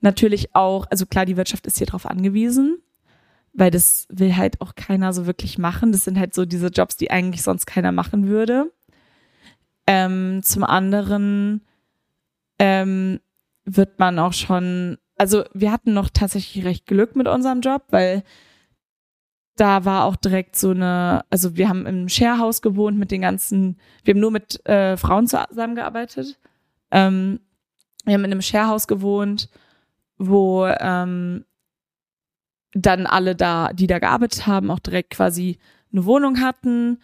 [0.00, 2.78] natürlich auch, also klar, die Wirtschaft ist hier drauf angewiesen,
[3.52, 5.92] weil das will halt auch keiner so wirklich machen.
[5.92, 8.72] Das sind halt so diese Jobs, die eigentlich sonst keiner machen würde.
[9.86, 11.62] Ähm, zum anderen
[12.58, 13.20] ähm,
[13.64, 18.22] wird man auch schon, also wir hatten noch tatsächlich recht Glück mit unserem Job, weil
[19.56, 23.78] da war auch direkt so eine, also wir haben im Sharehouse gewohnt mit den ganzen,
[24.02, 26.38] wir haben nur mit äh, Frauen zusammengearbeitet.
[26.90, 27.40] Ähm,
[28.04, 29.48] wir haben in einem Sharehouse gewohnt,
[30.18, 31.44] wo ähm,
[32.72, 35.58] dann alle da, die da gearbeitet haben, auch direkt quasi
[35.92, 36.98] eine Wohnung hatten.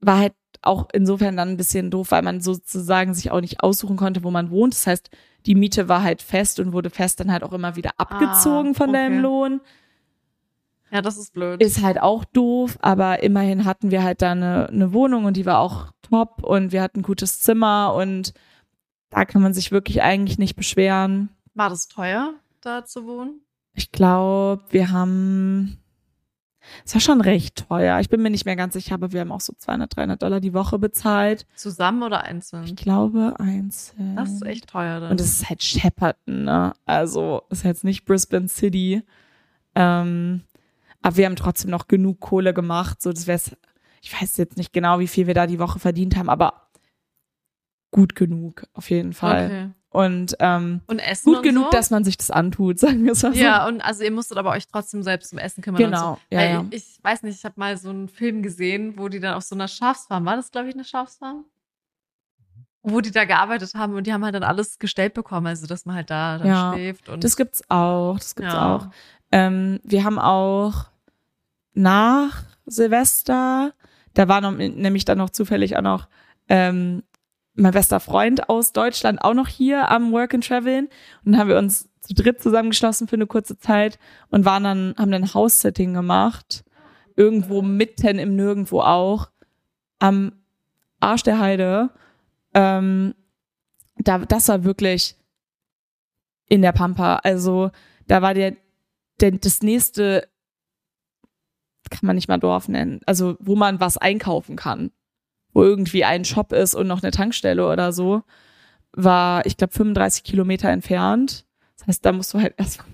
[0.00, 3.96] War halt auch insofern dann ein bisschen doof, weil man sozusagen sich auch nicht aussuchen
[3.96, 4.74] konnte, wo man wohnt.
[4.74, 5.10] Das heißt,
[5.46, 8.90] die Miete war halt fest und wurde fest dann halt auch immer wieder abgezogen von
[8.90, 8.98] okay.
[8.98, 9.60] deinem Lohn.
[10.92, 11.62] Ja, das ist blöd.
[11.62, 15.46] Ist halt auch doof, aber immerhin hatten wir halt da eine, eine Wohnung und die
[15.46, 18.34] war auch top und wir hatten ein gutes Zimmer und
[19.10, 21.30] da kann man sich wirklich eigentlich nicht beschweren.
[21.54, 23.40] War das teuer, da zu wohnen?
[23.74, 25.78] Ich glaube, wir haben,
[26.84, 27.98] es war schon recht teuer.
[28.00, 30.40] Ich bin mir nicht mehr ganz sicher, aber wir haben auch so 200, 300 Dollar
[30.40, 31.46] die Woche bezahlt.
[31.56, 32.76] Zusammen oder Ich einzeln?
[32.76, 34.14] glaube, einzeln.
[34.16, 35.12] Das ist echt teuer dann.
[35.12, 36.74] Und es ist halt Shepperton, ne?
[36.84, 39.02] Also ist jetzt nicht Brisbane City.
[39.74, 40.42] Ähm,
[41.02, 43.02] aber wir haben trotzdem noch genug Kohle gemacht.
[43.02, 43.40] So, das wäre
[44.04, 46.68] ich weiß jetzt nicht genau, wie viel wir da die Woche verdient haben, aber
[47.92, 49.46] gut genug, auf jeden Fall.
[49.46, 49.70] okay.
[49.90, 51.70] Und ähm, Und Essen gut und genug, so?
[51.70, 53.38] dass man sich das antut, sagen wir es mal so.
[53.38, 55.82] Ja, und also ihr musstet aber euch trotzdem selbst um Essen kümmern.
[55.82, 56.36] Genau, so.
[56.36, 56.64] ja, ja.
[56.70, 59.54] Ich weiß nicht, ich habe mal so einen Film gesehen, wo die dann auf so
[59.54, 61.44] einer Schafsfarm, war das glaube ich eine Schafsfarm?
[62.82, 65.84] Wo die da gearbeitet haben und die haben halt dann alles gestellt bekommen, also dass
[65.84, 67.08] man halt da dann Ja, schläft.
[67.10, 68.76] Und Das gibt's auch, das gibt's Ja.
[68.76, 68.88] auch.
[69.30, 70.86] Ähm, wir haben auch
[71.74, 73.72] nach Silvester,
[74.14, 76.08] da war noch, nämlich dann noch zufällig auch noch
[76.48, 77.02] ähm,
[77.54, 80.86] mein bester Freund aus Deutschland auch noch hier am Work and Traveln.
[81.24, 83.98] Und dann haben wir uns zu dritt zusammengeschlossen für eine kurze Zeit
[84.30, 86.64] und waren dann haben dann House-Sitting gemacht.
[87.14, 89.30] Irgendwo mitten im Nirgendwo auch.
[89.98, 90.32] Am
[90.98, 91.90] Arsch der Heide.
[92.54, 93.14] Ähm,
[93.96, 95.16] da das war wirklich
[96.48, 97.16] in der Pampa.
[97.16, 97.70] Also
[98.08, 98.56] da war der,
[99.20, 100.28] der das nächste
[101.90, 104.90] kann man nicht mal Dorf nennen also wo man was einkaufen kann
[105.52, 108.22] wo irgendwie ein Shop ist und noch eine Tankstelle oder so,
[108.92, 111.46] war, ich glaube, 35 Kilometer entfernt.
[111.78, 112.84] Das heißt, da musst du halt erst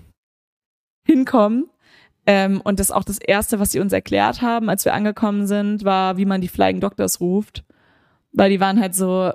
[1.03, 1.69] hinkommen.
[2.25, 5.83] Ähm, und das auch das Erste, was sie uns erklärt haben, als wir angekommen sind,
[5.83, 7.63] war, wie man die Flying Doctors ruft.
[8.31, 9.33] Weil die waren halt so,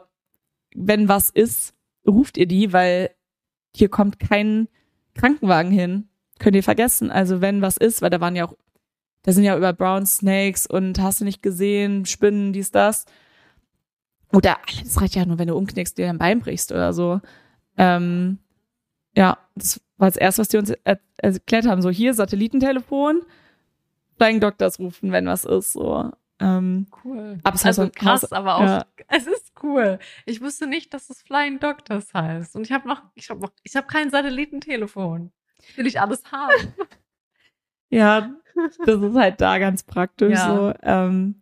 [0.75, 1.75] wenn was ist,
[2.07, 3.11] ruft ihr die, weil
[3.75, 4.69] hier kommt kein
[5.15, 6.09] Krankenwagen hin.
[6.39, 7.11] Könnt ihr vergessen.
[7.11, 8.57] Also wenn was ist, weil da waren ja auch
[9.25, 13.07] da sind ja über Brown Snakes und hast du nicht gesehen, Spinnen, dies, das.
[14.33, 17.21] Oder das reicht ja nur, wenn du umknickst, dir dein Bein brichst oder so.
[17.79, 18.39] Ähm,
[19.17, 21.81] ja, das war das Erste, was die uns er erklärt haben.
[21.81, 23.23] So, hier, Satellitentelefon,
[24.19, 25.73] Flying Doctors rufen, wenn was ist.
[25.73, 26.11] So.
[26.41, 27.39] Ähm, cool.
[27.45, 28.85] aber es Also krass, aber auch, ja.
[29.09, 29.99] es ist cool.
[30.27, 32.57] Ich wusste nicht, dass es Flying Doctors heißt.
[32.57, 35.33] Und ich habe noch, ich habe noch, ich habe kein Satellitentelefon.
[35.77, 36.53] Will ich alles haben.
[37.91, 38.35] Ja,
[38.87, 40.57] das ist halt da ganz praktisch Ja.
[40.57, 40.73] so.
[40.83, 41.37] Ähm,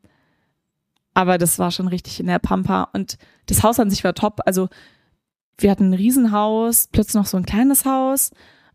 [1.15, 2.89] aber das war schon richtig in der Pampa.
[2.93, 4.41] Und das Haus an sich war top.
[4.47, 4.69] Also
[5.59, 8.31] wir hatten ein Riesenhaus, plötzlich noch so ein kleines Haus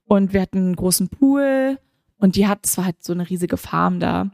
[0.05, 1.79] und wir hatten einen großen Pool
[2.17, 4.29] und die hat, es war halt so eine riesige Farm da.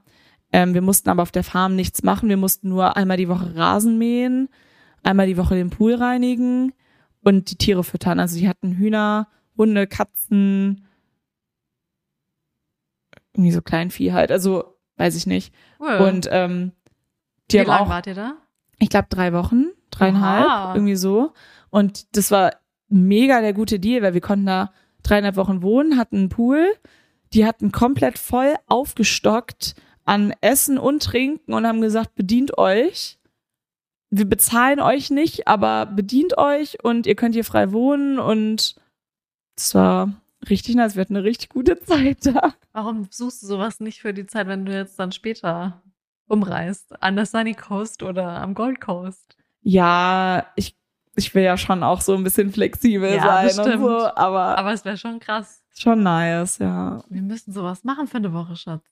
[0.51, 2.29] Ähm, wir mussten aber auf der Farm nichts machen.
[2.29, 4.49] Wir mussten nur einmal die Woche Rasen mähen,
[5.01, 6.73] einmal die Woche den Pool reinigen
[7.23, 8.19] und die Tiere füttern.
[8.19, 9.27] Also die hatten Hühner,
[9.57, 10.85] Hunde, Katzen,
[13.33, 14.31] irgendwie so Kleinvieh halt.
[14.31, 15.53] Also weiß ich nicht.
[15.79, 15.95] Cool.
[15.97, 16.71] Und ähm,
[17.51, 18.37] die Wie lange auch, wart ihr da?
[18.79, 20.75] ich glaube, drei Wochen, dreieinhalb, Aha.
[20.75, 21.33] irgendwie so.
[21.69, 22.51] Und das war
[22.89, 24.71] mega der gute Deal, weil wir konnten da
[25.03, 26.65] dreieinhalb Wochen wohnen, hatten einen Pool,
[27.33, 29.75] die hatten komplett voll aufgestockt
[30.05, 33.19] an Essen und Trinken und haben gesagt, bedient euch.
[34.09, 38.75] Wir bezahlen euch nicht, aber bedient euch und ihr könnt hier frei wohnen und
[39.55, 40.13] das war
[40.49, 40.95] richtig nice.
[40.95, 42.53] Wir hatten eine richtig gute Zeit da.
[42.71, 45.81] Warum suchst du sowas nicht für die Zeit, wenn du jetzt dann später
[46.27, 47.01] umreist?
[47.01, 49.37] An der Sunny Coast oder am Gold Coast?
[49.61, 50.77] Ja, ich,
[51.15, 53.83] ich will ja schon auch so ein bisschen flexibel Ja, sein und bestimmt.
[53.83, 55.63] so, aber, Aber es wäre schon krass.
[55.75, 57.03] schon nice, ja.
[57.09, 58.83] Wir müssen sowas machen für eine Woche, Schatz.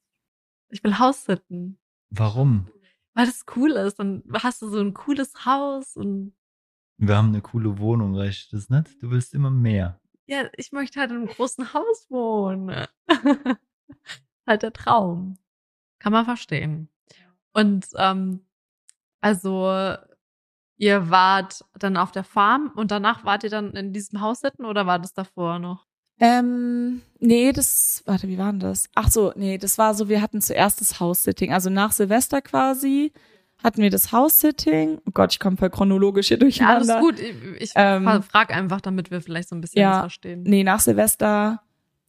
[0.70, 1.78] Ich will Haussitten.
[2.10, 2.68] Warum?
[3.14, 4.00] Weil das cool ist.
[4.00, 6.34] Dann hast du so ein cooles Haus und
[6.98, 9.02] Wir haben eine coole Wohnung, reicht das nicht?
[9.04, 10.00] Du willst immer mehr.
[10.32, 12.88] Ja, ich möchte halt in einem großen Haus wohnen.
[14.48, 15.38] halt der Traum.
[16.00, 16.88] Kann man verstehen.
[17.52, 18.40] Und ähm,
[19.20, 19.98] also
[20.78, 24.64] ihr wart dann auf der Farm und danach wart ihr dann in diesem Haus sitten
[24.64, 25.86] oder war das davor noch?
[26.18, 28.88] Ähm, nee, das, warte, wie war denn das?
[28.96, 31.52] Ach so, nee, das war so, wir hatten zuerst das House-Sitting.
[31.52, 33.12] Also nach Silvester quasi
[33.64, 35.00] hatten wir das House-Sitting.
[35.06, 36.96] Oh Gott, ich komme voll chronologisch hier Ja, durcheinander.
[36.98, 37.20] alles gut.
[37.20, 40.44] Ich, ich Ähm, frage einfach, damit wir vielleicht so ein bisschen ja, das verstehen.
[40.44, 41.62] Nee, nach Silvester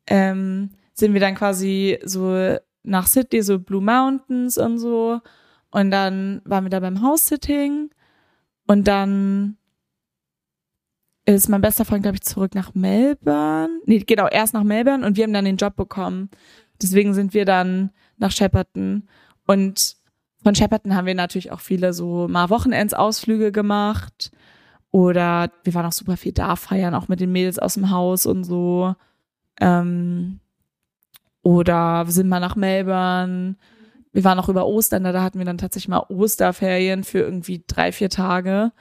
[0.06, 5.20] ähm, sind wir dann quasi so nach Sydney, so Blue Mountains und so.
[5.70, 7.90] Und dann waren wir da beim House-Sitting.
[8.66, 9.56] Und dann
[11.24, 13.80] ist mein bester Freund, glaube ich, zurück nach Melbourne.
[13.86, 16.30] Nee, genau, erst nach Melbourne und wir haben dann den Job bekommen.
[16.80, 19.08] Deswegen sind wir dann nach Shepperton.
[19.46, 19.96] Und
[20.42, 24.30] von Shepperton haben wir natürlich auch viele so mal Wochenendsausflüge gemacht.
[24.90, 28.26] Oder wir waren auch super viel da feiern, auch mit den Mädels aus dem Haus
[28.26, 28.94] und so.
[29.60, 30.40] Ähm,
[31.42, 33.56] oder wir sind mal nach Melbourne.
[34.12, 37.92] Wir waren auch über Ostern, da hatten wir dann tatsächlich mal Osterferien für irgendwie drei,
[37.92, 38.72] vier Tage.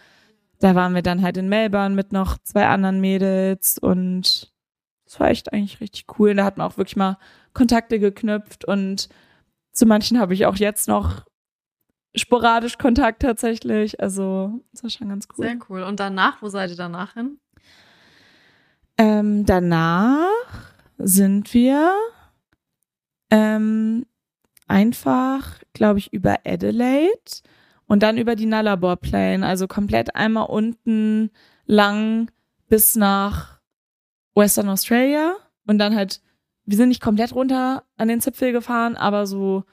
[0.59, 4.51] Da waren wir dann halt in Melbourne mit noch zwei anderen Mädels und
[5.05, 6.35] das war echt eigentlich richtig cool.
[6.35, 7.17] Da hat man auch wirklich mal
[7.53, 9.07] Kontakte geknüpft und
[9.71, 11.25] zu manchen habe ich auch jetzt noch
[12.15, 13.99] sporadisch Kontakt tatsächlich.
[14.01, 15.45] Also, das war schon ganz cool.
[15.45, 15.83] Sehr cool.
[15.83, 17.39] Und danach, wo seid ihr danach hin?
[18.97, 20.27] Ähm, danach
[20.97, 21.93] sind wir
[23.31, 24.05] ähm,
[24.67, 27.41] einfach, glaube ich, über Adelaide
[27.87, 31.31] und dann über die Nullarbor Plain, also komplett einmal unten
[31.65, 32.29] lang
[32.67, 33.59] bis nach
[34.35, 35.35] Western Australia
[35.67, 36.21] und dann halt,
[36.65, 39.63] wir sind nicht komplett runter an den Zipfel gefahren, aber so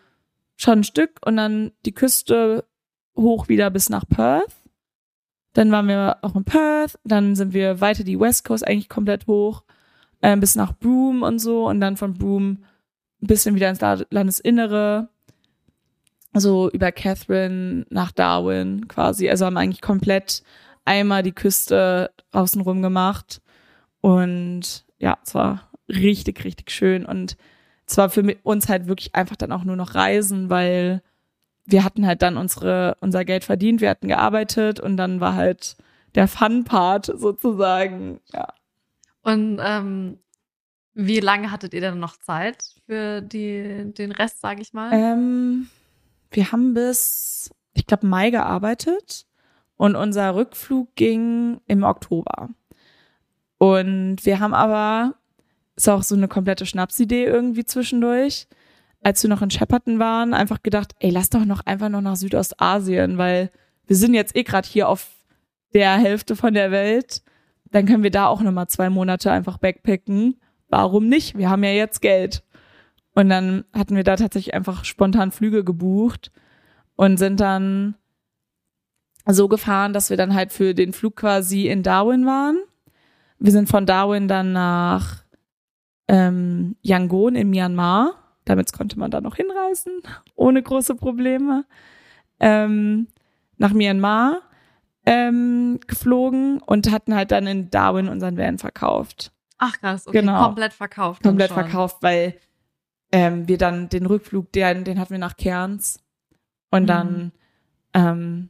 [0.59, 2.65] schon ein Stück und dann die Küste
[3.17, 4.53] hoch wieder bis nach Perth.
[5.55, 9.27] Dann waren wir auch in Perth, dann sind wir weiter die West Coast eigentlich komplett
[9.27, 9.65] hoch,
[10.21, 12.59] äh, bis nach Broome und so und dann von Broome
[13.23, 15.09] ein bisschen wieder ins La- Landesinnere,
[16.35, 19.31] so über Catherine nach Darwin quasi.
[19.31, 20.43] Also haben eigentlich komplett
[20.85, 23.41] einmal die Küste außenrum gemacht
[24.01, 27.37] und ja, es war richtig, richtig schön und
[27.89, 31.03] es war für uns halt wirklich einfach dann auch nur noch Reisen, weil
[31.65, 35.77] wir hatten halt dann unsere, unser Geld verdient, wir hatten gearbeitet und dann war halt
[36.15, 38.49] der Fun-Part sozusagen, ja.
[39.23, 40.19] Und ähm,
[40.95, 44.91] wie lange hattet ihr denn noch Zeit für die, den Rest, sage ich mal?
[44.93, 45.69] Ähm,
[46.31, 49.27] wir haben bis, ich glaube, Mai gearbeitet
[49.77, 52.49] und unser Rückflug ging im Oktober.
[53.59, 55.15] Und wir haben aber,
[55.79, 58.49] ist auch so eine komplette Schnapsidee irgendwie zwischendurch,
[59.01, 62.17] als wir noch in Shepperton waren, einfach gedacht, ey, lass doch noch einfach noch nach
[62.17, 63.53] Südostasien, weil
[63.87, 65.09] wir sind jetzt eh gerade hier auf
[65.73, 67.23] der Hälfte von der Welt.
[67.71, 70.41] Dann können wir da auch noch mal zwei Monate einfach backpacken.
[70.69, 71.39] Warum nicht?
[71.39, 72.43] Wir haben ja jetzt Geld.
[73.15, 76.33] Und dann hatten wir da tatsächlich einfach spontan Flüge gebucht
[76.97, 77.95] und sind dann
[79.27, 82.59] so gefahren, dass wir dann halt für den Flug quasi in Darwin waren.
[83.39, 85.28] Wir sind von Darwin dann nach
[86.09, 88.15] ähm, Yangon in Myanmar.
[88.45, 89.93] Damit konnte man da noch hinreisen,
[90.35, 91.65] ohne große Probleme.
[92.41, 93.09] Ähm,
[93.59, 94.41] nach Myanmar
[95.05, 100.45] ähm, geflogen und hatten halt dann in Darwin unseren Van verkauft Ach krass, okay, genau.
[100.45, 101.23] komplett verkauft.
[101.23, 101.63] komplett schon.
[101.65, 102.35] verkauft, weil
[103.11, 105.99] ähm, wir dann den Rückflug, den, den hatten wir nach Cairns
[106.71, 106.87] und Mhm.
[106.87, 107.33] dann
[107.95, 108.49] ähm,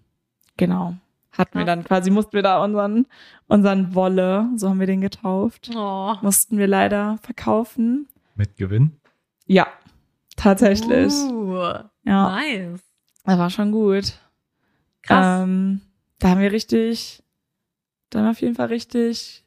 [0.59, 0.95] genau
[1.39, 3.07] hatten wir dann quasi mussten wir da unseren
[3.47, 6.14] unseren Wolle, so haben wir den getauft, Oh.
[6.22, 8.09] mussten wir leider verkaufen.
[8.34, 9.01] Mit Gewinn?
[9.47, 9.66] Ja,
[10.36, 11.12] tatsächlich.
[11.14, 12.80] Uh, Ja, nice.
[13.24, 14.18] das war schon gut.
[15.03, 15.43] Krass.
[15.43, 15.80] Ähm,
[16.18, 17.22] da haben wir richtig,
[18.11, 19.45] da haben wir auf jeden Fall richtig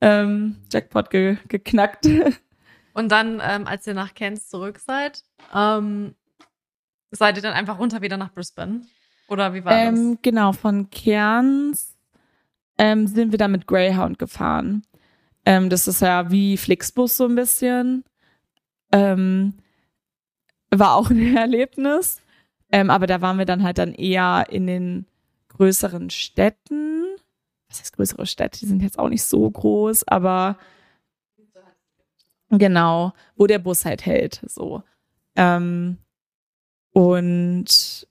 [0.00, 2.06] ähm, Jackpot ge geknackt.
[2.94, 5.22] Und dann, ähm, als ihr nach Cairns zurück seid,
[5.54, 6.14] ähm,
[7.10, 8.82] seid ihr dann einfach runter wieder nach Brisbane?
[9.30, 11.96] Oder wie war Ähm, genau, von Cairns
[12.78, 14.82] ähm, sind wir dann mit Greyhound gefahren.
[15.46, 18.04] Ähm, das ist ja wie Flixbus so ein bisschen.
[18.92, 19.54] Ähm,
[20.70, 22.20] war auch ein Erlebnis.
[22.72, 25.06] Ähm, aber da waren wir dann halt dann eher in den
[25.48, 27.04] größeren Städten.
[27.68, 28.60] Was heißt größere Städte?
[28.60, 30.56] Die sind jetzt auch nicht so groß, aber
[32.50, 34.82] Genau, wo der Bus halt hält, so.
[35.36, 35.98] Ähm,
[36.92, 38.08] und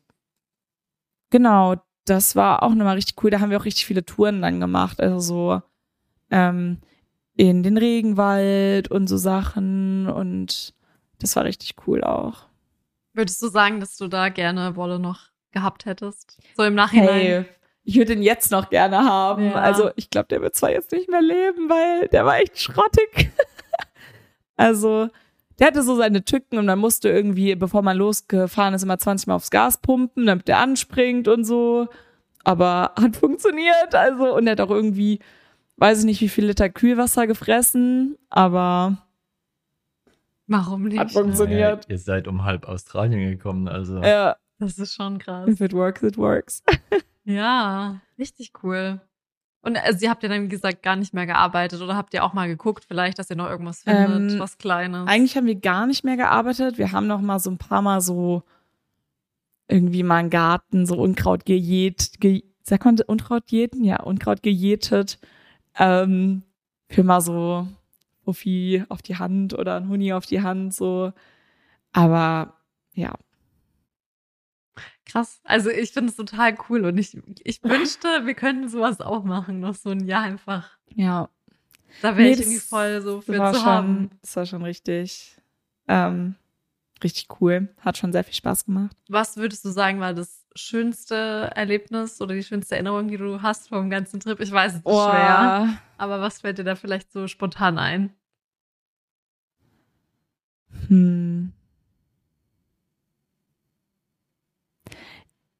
[1.29, 1.75] genau,
[2.05, 3.29] das war auch nochmal richtig cool.
[3.29, 4.99] Da haben wir auch richtig viele Touren dann gemacht.
[4.99, 5.61] Also so
[6.31, 6.79] ähm,
[7.35, 10.07] in den Regenwald und so Sachen.
[10.07, 10.73] Und
[11.19, 12.47] das war richtig cool auch.
[13.13, 16.39] Würdest du sagen, dass du da gerne Wolle noch gehabt hättest?
[16.55, 17.09] So im Nachhinein.
[17.09, 17.45] Hey,
[17.83, 19.45] ich würde ihn jetzt noch gerne haben.
[19.47, 19.55] Ja.
[19.55, 23.31] Also ich glaube, der wird zwar jetzt nicht mehr leben, weil der war echt schrottig.
[24.55, 25.09] also
[25.59, 29.27] der hatte so seine Tücken und man musste irgendwie, bevor man losgefahren ist, immer 20
[29.27, 31.87] Mal aufs Gas pumpen, damit der anspringt und so.
[32.43, 33.93] Aber hat funktioniert.
[33.93, 35.19] Also und er hat auch irgendwie,
[35.77, 38.97] weiß ich nicht, wie viel Liter Kühlwasser gefressen, aber
[40.47, 40.97] Warum nicht?
[40.99, 41.13] Hat ne?
[41.13, 41.85] funktioniert.
[41.85, 44.01] Ja, ihr seid um halb Australien gekommen, also.
[44.01, 45.47] ja, Das ist schon krass.
[45.47, 46.63] if it works, it works.
[47.23, 48.99] Ja, richtig cool.
[49.61, 52.23] Und also, ihr habt ja dann, wie gesagt, gar nicht mehr gearbeitet oder habt ihr
[52.23, 55.07] auch mal geguckt, vielleicht, dass ihr noch irgendwas findet, Ähm, was Kleines?
[55.07, 56.77] Eigentlich haben wir gar nicht mehr gearbeitet.
[56.77, 58.43] Wir haben noch mal so ein paar Mal so
[59.67, 63.83] irgendwie mal einen Garten, so Unkraut gejäht, ge sagt man Unkraut jäten?
[63.83, 65.19] Ja, Unkraut gejätet.
[65.77, 66.43] Ähm,
[66.87, 67.67] für mal so
[68.23, 71.11] Profi auf die Hand oder ein Huni auf die Hand, so.
[71.91, 72.53] Aber
[72.93, 73.13] ja,
[75.05, 75.39] Krass.
[75.43, 79.59] Also ich finde es total cool und ich, ich wünschte, wir könnten sowas auch machen,
[79.59, 80.77] noch so ein Jahr einfach.
[80.95, 81.29] ja.
[82.01, 84.09] Da wäre Nee, ich irgendwie voll so für zu schon, haben.
[84.21, 85.35] Das war schon richtig,
[85.87, 86.35] ähm,
[87.03, 87.67] richtig cool.
[87.81, 88.95] Hat schon sehr viel Spaß gemacht.
[89.09, 93.69] Was würdest du sagen, war das schönste Erlebnis oder die schönste Erinnerung, die du hast
[93.69, 94.39] vom ganzen Trip?
[94.39, 98.13] Ich weiß, es ist schwer, aber was fällt dir da vielleicht so spontan ein?
[100.87, 101.51] Hm.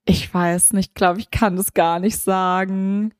[0.09, 3.13] Ich weiß nicht, glaube ich kann das gar nicht sagen.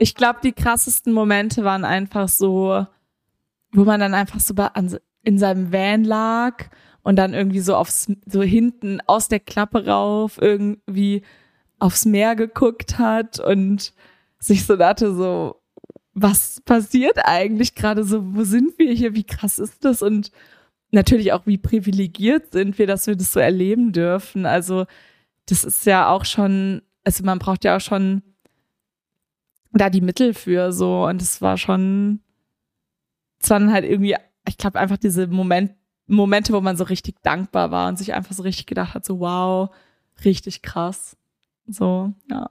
[0.00, 2.84] Ich glaube, die krassesten Momente waren einfach so,
[3.70, 4.52] wo man dann einfach so
[5.22, 6.64] in seinem Van lag
[7.04, 11.22] und dann irgendwie so aufs, so hinten aus der Klappe rauf irgendwie
[11.78, 13.92] aufs Meer geguckt hat und
[14.40, 15.62] sich so dachte so,
[16.12, 18.34] was passiert eigentlich gerade so?
[18.34, 19.14] Wo sind wir hier?
[19.14, 20.02] Wie krass ist das?
[20.02, 20.32] Und
[20.90, 24.44] natürlich auch, wie privilegiert sind wir, dass wir das so erleben dürfen.
[24.44, 24.86] Also,
[25.46, 28.22] das ist ja auch schon, also man braucht ja auch schon
[29.72, 31.04] da die Mittel für so.
[31.06, 32.20] Und es war schon,
[33.40, 34.16] es waren halt irgendwie,
[34.48, 35.72] ich glaube, einfach diese Moment,
[36.06, 39.20] Momente, wo man so richtig dankbar war und sich einfach so richtig gedacht hat, so
[39.20, 39.74] wow,
[40.24, 41.16] richtig krass.
[41.66, 42.50] So, ja.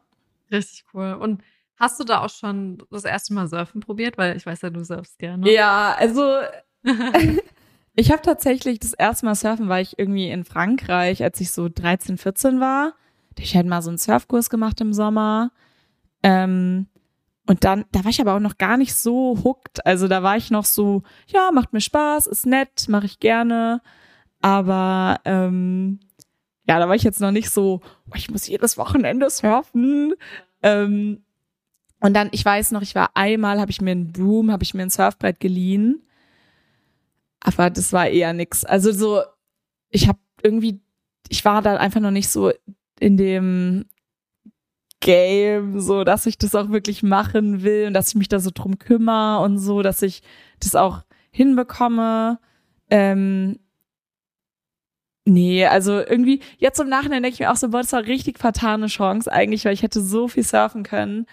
[0.52, 1.14] Richtig cool.
[1.14, 1.42] Und
[1.78, 4.18] hast du da auch schon das erste Mal Surfen probiert?
[4.18, 5.50] Weil ich weiß ja, du surfst gerne.
[5.52, 6.22] Ja, also
[7.96, 11.70] Ich habe tatsächlich das erste Mal surfen, war ich irgendwie in Frankreich, als ich so
[11.70, 12.94] 13, 14 war.
[13.38, 15.52] Ich halt mal so einen Surfkurs gemacht im Sommer.
[16.22, 16.88] Ähm,
[17.48, 19.86] und dann, da war ich aber auch noch gar nicht so hooked.
[19.86, 23.82] Also da war ich noch so, ja, macht mir Spaß, ist nett, mache ich gerne.
[24.42, 26.00] Aber ähm,
[26.68, 30.14] ja, da war ich jetzt noch nicht so, oh, ich muss jedes Wochenende surfen.
[30.64, 31.24] Ähm,
[32.02, 34.74] und dann, ich weiß noch, ich war einmal, habe ich mir ein Broom, habe ich
[34.74, 36.02] mir ein Surfbrett geliehen.
[37.46, 38.66] Aber das war eher nix.
[38.66, 39.22] Also so,
[39.90, 40.82] ich habe irgendwie,
[41.30, 42.52] ich war da einfach noch nicht so
[43.00, 43.86] in dem
[45.00, 48.50] Game, so dass ich das auch wirklich machen will und dass ich mich da so
[48.52, 50.24] drum kümmere und so, dass ich
[50.60, 52.40] das auch hinbekomme.
[52.90, 53.60] Ähm,
[55.26, 58.40] nee, also irgendwie, jetzt im Nachhinein denke ich mir auch so, boah, das war richtig
[58.40, 61.28] vertane Chance eigentlich, weil ich hätte so viel surfen können.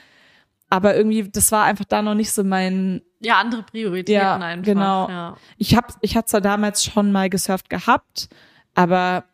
[0.68, 4.64] Aber irgendwie, das war einfach da noch nicht so mein, Ja, andere Prioritäten Ja, einfach.
[4.64, 5.08] genau.
[5.08, 5.36] Ja.
[5.56, 8.28] ich hab, ich hatte zwar damals schon mal gesurft gehabt,
[8.74, 9.24] aber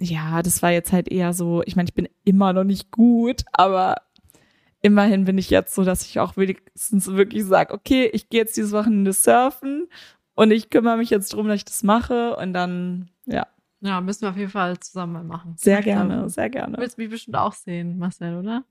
[0.00, 3.44] ja, das war jetzt halt eher so, ich meine, ich bin immer noch nicht gut,
[3.52, 3.96] aber
[4.80, 8.56] immerhin bin ich jetzt so, dass ich auch wenigstens wirklich sage, okay, ich gehe jetzt
[8.56, 9.88] dieses Wochenende surfen
[10.34, 13.46] und ich kümmere mich jetzt drum, dass ich das mache und dann, ja,
[13.80, 15.54] ja, müssen wir auf jeden Fall zusammen mal machen.
[15.56, 16.78] sehr gerne, sehr Du gerne.
[16.78, 18.64] willst mich bestimmt auch sehen, Marcel, oder?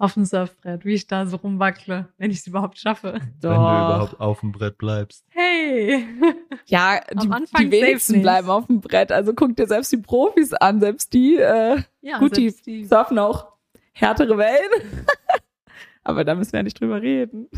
[0.00, 3.14] Auf dem Surfbrett, wie ich da so rumwackle, wenn ich es überhaupt schaffe.
[3.14, 5.24] Wenn du überhaupt auf dem Brett bleibst.
[5.30, 6.06] Hey!
[6.66, 9.10] Ja, die, Anfang die wenigsten bleiben auf dem Brett.
[9.10, 12.84] Also guck dir selbst die Profis an, selbst die, äh, Ja, Gut, die selbst die.
[12.84, 13.52] surfen auch
[13.92, 15.06] härtere Wellen.
[16.04, 17.48] Aber da müssen wir ja nicht drüber reden.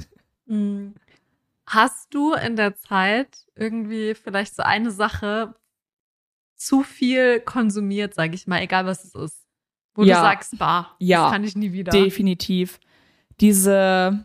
[0.47, 0.93] Mm.
[1.66, 5.55] Hast du in der Zeit irgendwie vielleicht so eine Sache
[6.55, 9.39] zu viel konsumiert, sage ich mal, egal was es ist,
[9.95, 10.16] wo Ja.
[10.16, 11.24] du sagst, bah, Ja.
[11.24, 11.91] das kann ich nie wieder.
[11.93, 12.78] Definitiv.
[13.41, 14.24] Diese,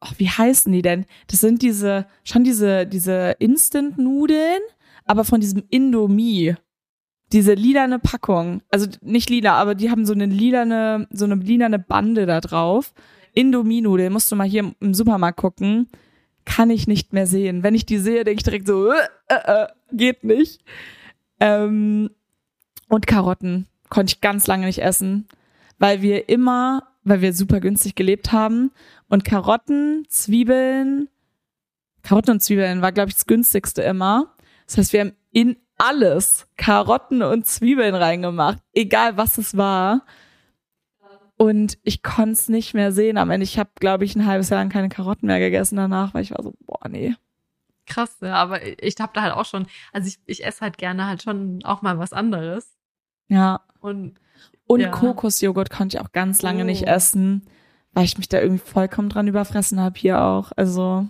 [0.00, 1.06] oh, wie heißen die denn?
[1.28, 4.60] Das sind diese, schon diese, diese Instant-Nudeln,
[5.04, 6.54] aber von diesem Indomie.
[7.32, 8.62] Diese lilane Packung.
[8.70, 12.92] Also nicht lila, aber die haben so eine lilane, so eine lilane Bande da drauf.
[13.34, 15.88] Indomie-Nudeln, musst du mal hier im- Supermarkt gucken.
[16.46, 17.62] kann ich nicht mehr sehen.
[17.62, 18.96] Wenn ich die sehe, denke ich direkt so, äh,
[19.28, 20.64] äh, geht nicht.
[21.38, 22.10] Ähm,
[22.88, 25.28] und Karotten konnte ich ganz lange nicht essen,
[25.78, 28.70] weil wir immer, weil wir super günstig gelebt haben
[29.08, 31.08] und Karotten, Zwiebeln,
[32.02, 34.34] Karotten und Zwiebeln war, glaube ich, das günstigste immer.
[34.66, 40.02] Das heißt, wir haben in alles Karotten und Zwiebeln reingemacht, egal was es war.
[41.36, 43.16] Und ich konnte es nicht mehr sehen.
[43.16, 46.12] Am Ende, ich habe, glaube ich, ein halbes Jahr lang keine Karotten mehr gegessen danach,
[46.12, 47.14] weil ich war so, boah, nee.
[47.86, 51.06] Krass, ja, aber ich habe da halt auch schon, also ich, ich esse halt gerne
[51.06, 52.76] halt schon auch mal was anderes.
[53.28, 53.62] Ja.
[53.80, 54.18] Und
[54.66, 54.90] Und Ja.
[54.90, 56.90] Kokosjoghurt konnte ich auch ganz lange nicht Oh.
[56.90, 57.42] essen,
[57.92, 60.52] weil ich mich da irgendwie vollkommen dran überfressen habe hier auch.
[60.56, 61.08] Also,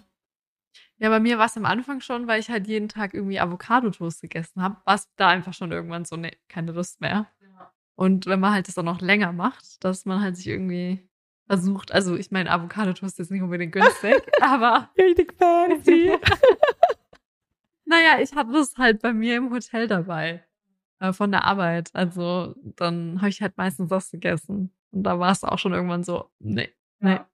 [0.98, 4.20] ja, bei mir war es am Anfang schon, weil ich halt jeden Tag irgendwie Avocado-Toast
[4.22, 7.26] gegessen habe, war es da einfach schon irgendwann so, nee, keine Lust mehr.
[7.96, 11.06] Und wenn man halt das auch noch länger macht, dass man halt sich irgendwie
[11.46, 16.12] versucht, also ich meine, Avocado-Toast ist nicht unbedingt günstig, aber richtig fancy.
[17.84, 20.44] naja, ich hatte das halt bei mir im Hotel dabei.
[21.00, 21.90] Äh, von der Arbeit.
[21.94, 24.72] Also dann habe ich halt meistens das gegessen.
[24.92, 26.70] Und da war es auch schon irgendwann so, nee,
[27.00, 27.14] nee.
[27.14, 27.26] Ja.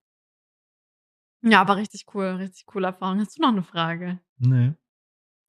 [1.43, 3.21] Ja, aber richtig cool, richtig coole Erfahrung.
[3.21, 4.19] Hast du noch eine Frage?
[4.39, 4.73] Nee.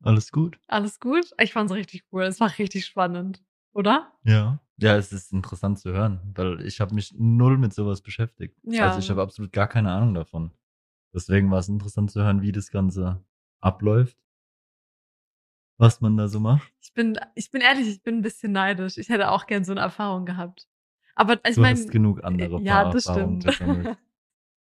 [0.04, 0.60] Alles gut.
[0.68, 1.32] Alles gut?
[1.40, 2.24] Ich fand's richtig cool.
[2.24, 3.44] Es war richtig spannend,
[3.74, 4.12] oder?
[4.24, 4.60] Ja.
[4.80, 8.56] Ja, es ist interessant zu hören, weil ich habe mich null mit sowas beschäftigt.
[8.62, 8.88] Ja.
[8.88, 10.52] Also ich habe absolut gar keine Ahnung davon.
[11.16, 13.24] Deswegen war es interessant zu hören, wie das Ganze
[13.60, 14.18] abläuft.
[15.78, 16.72] Was man da so macht.
[16.82, 18.98] Ich bin, ich bin ehrlich, ich bin ein bisschen neidisch.
[18.98, 20.68] Ich hätte auch gern so eine Erfahrung gehabt.
[21.16, 23.46] Aber ich du meine, hast genug andere ja, das stimmt.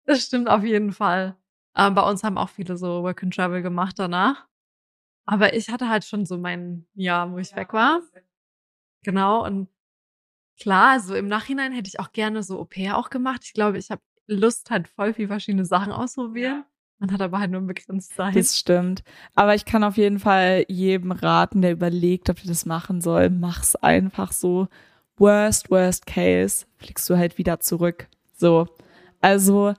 [0.08, 1.36] Das stimmt auf jeden Fall.
[1.76, 4.46] Ähm, bei uns haben auch viele so Work and Travel gemacht danach.
[5.26, 8.00] Aber ich hatte halt schon so mein Jahr, wo ich weg war.
[9.02, 9.44] Genau.
[9.44, 9.68] Und
[10.60, 13.40] klar, so im Nachhinein hätte ich auch gerne so Au pair auch gemacht.
[13.44, 16.64] Ich glaube, ich habe Lust, halt voll viel verschiedene Sachen ausprobieren.
[16.98, 18.34] Man hat aber halt nur begrenzt Zeit.
[18.34, 19.02] Das stimmt.
[19.34, 23.30] Aber ich kann auf jeden Fall jedem raten, der überlegt, ob er das machen soll,
[23.30, 24.68] mach's einfach so.
[25.18, 28.08] Worst, worst case, fliegst du halt wieder zurück.
[28.34, 28.66] So.
[29.20, 29.74] Also,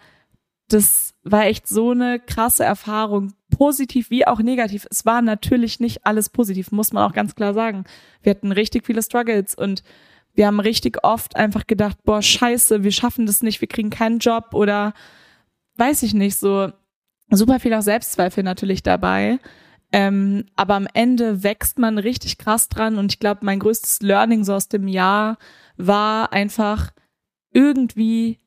[0.68, 4.88] das war echt so eine krasse Erfahrung, positiv wie auch negativ.
[4.90, 7.86] Es war natürlich nicht alles positiv, muss man auch ganz klar sagen.
[8.22, 9.84] Wir hatten richtig viele Struggles und
[10.34, 14.20] wir haben richtig oft einfach gedacht, boah, scheiße, wir schaffen das nicht, wir kriegen keinen
[14.20, 14.94] Job oder
[15.78, 16.72] weiß ich nicht, so
[17.30, 19.40] super viel auch Selbstzweifel natürlich dabei.
[19.92, 24.44] Ähm, aber am Ende wächst man richtig krass dran und ich glaube, mein größtes Learning
[24.44, 25.38] so aus dem Jahr
[25.78, 26.92] war einfach
[27.54, 28.40] irgendwie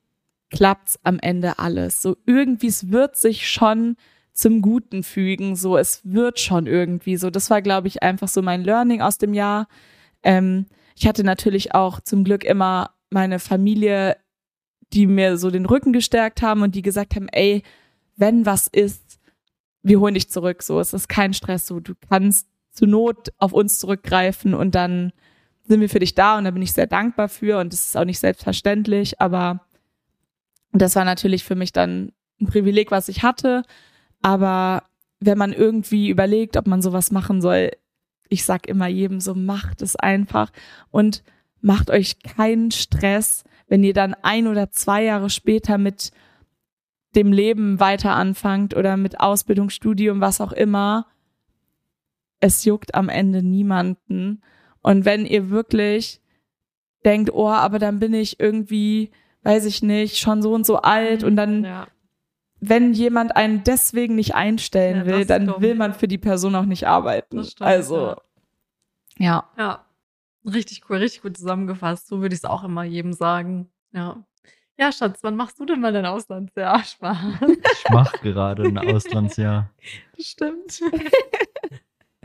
[0.51, 2.01] klappt's am Ende alles.
[2.01, 3.95] So irgendwie, es wird sich schon
[4.33, 5.55] zum Guten fügen.
[5.55, 7.29] So, es wird schon irgendwie so.
[7.29, 9.67] Das war, glaube ich, einfach so mein Learning aus dem Jahr.
[10.23, 14.17] Ähm, ich hatte natürlich auch zum Glück immer meine Familie,
[14.93, 17.63] die mir so den Rücken gestärkt haben und die gesagt haben, ey,
[18.15, 19.19] wenn was ist,
[19.83, 20.63] wir holen dich zurück.
[20.63, 21.67] So, es ist kein Stress.
[21.67, 25.11] So, du kannst zur Not auf uns zurückgreifen und dann
[25.67, 27.97] sind wir für dich da und da bin ich sehr dankbar für und das ist
[27.97, 29.61] auch nicht selbstverständlich, aber
[30.71, 33.63] das war natürlich für mich dann ein Privileg, was ich hatte.
[34.21, 34.83] Aber
[35.19, 37.71] wenn man irgendwie überlegt, ob man sowas machen soll,
[38.29, 40.51] ich sag immer jedem so, macht es einfach
[40.89, 41.23] und
[41.59, 46.11] macht euch keinen Stress, wenn ihr dann ein oder zwei Jahre später mit
[47.15, 51.07] dem Leben weiter anfangt oder mit Ausbildung, Studium, was auch immer.
[52.39, 54.41] Es juckt am Ende niemanden.
[54.81, 56.21] Und wenn ihr wirklich
[57.05, 59.11] denkt, oh, aber dann bin ich irgendwie,
[59.43, 61.87] weiß ich nicht, schon so und so alt und dann ja.
[62.59, 65.61] wenn jemand einen deswegen nicht einstellen Ja, will, dann dumm.
[65.61, 67.43] will man für die Person auch nicht arbeiten.
[67.43, 68.15] Stimmt, also,
[69.17, 69.49] ja.
[69.57, 69.85] Ja,
[70.45, 72.07] richtig cool, richtig gut zusammengefasst.
[72.07, 73.69] So würde ich es auch immer jedem sagen.
[73.93, 74.23] Ja.
[74.81, 76.83] Ja, Schatz, wann machst du denn mal dein Auslandsjahr?
[76.83, 77.17] Spaß.
[77.71, 79.69] Ich mache gerade ein Auslandsjahr.
[80.19, 80.81] Stimmt.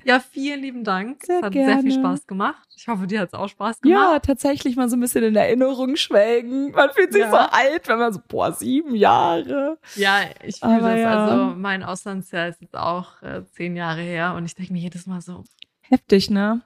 [0.04, 1.22] ja, vielen lieben Dank.
[1.22, 1.92] Sehr es hat sehr viel gerne.
[2.00, 2.66] Spaß gemacht.
[2.74, 4.24] Ich hoffe, dir hat es auch Spaß Ja, gemacht.
[4.24, 6.70] tatsächlich mal so ein bisschen in Erinnerung schwelgen.
[6.70, 7.30] Man fühlt sich Ja.
[7.30, 9.76] so alt, wenn man so, boah, sieben Jahre.
[9.94, 10.98] Ja, ich fühle das.
[11.00, 11.10] ja.
[11.26, 15.06] Also, mein Auslandsjahr ist jetzt auch äh, zehn Jahre her und ich denke mir jedes
[15.06, 15.44] Mal so,
[15.82, 16.62] Heftig, ne?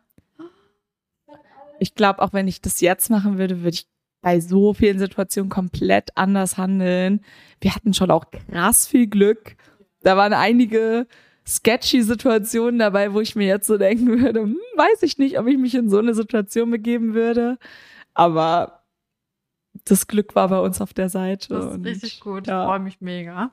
[1.81, 3.87] Ich glaube, auch wenn ich das jetzt machen würde, würde ich
[4.23, 7.25] bei so vielen Situationen komplett anders handeln.
[7.61, 9.57] Wir hatten schon auch krass viel Glück.
[10.03, 11.07] Da waren einige
[11.47, 15.47] sketchy Situationen dabei, wo ich mir jetzt so denken würde, hm, weiß ich nicht, ob
[15.47, 17.59] ich mich in so eine Situation begeben würde.
[18.15, 18.85] Aber
[19.85, 21.55] das Glück war bei uns auf der Seite.
[21.55, 22.43] das ist richtig gut.
[22.43, 22.65] Ich ja.
[22.67, 23.53] freue mich mega.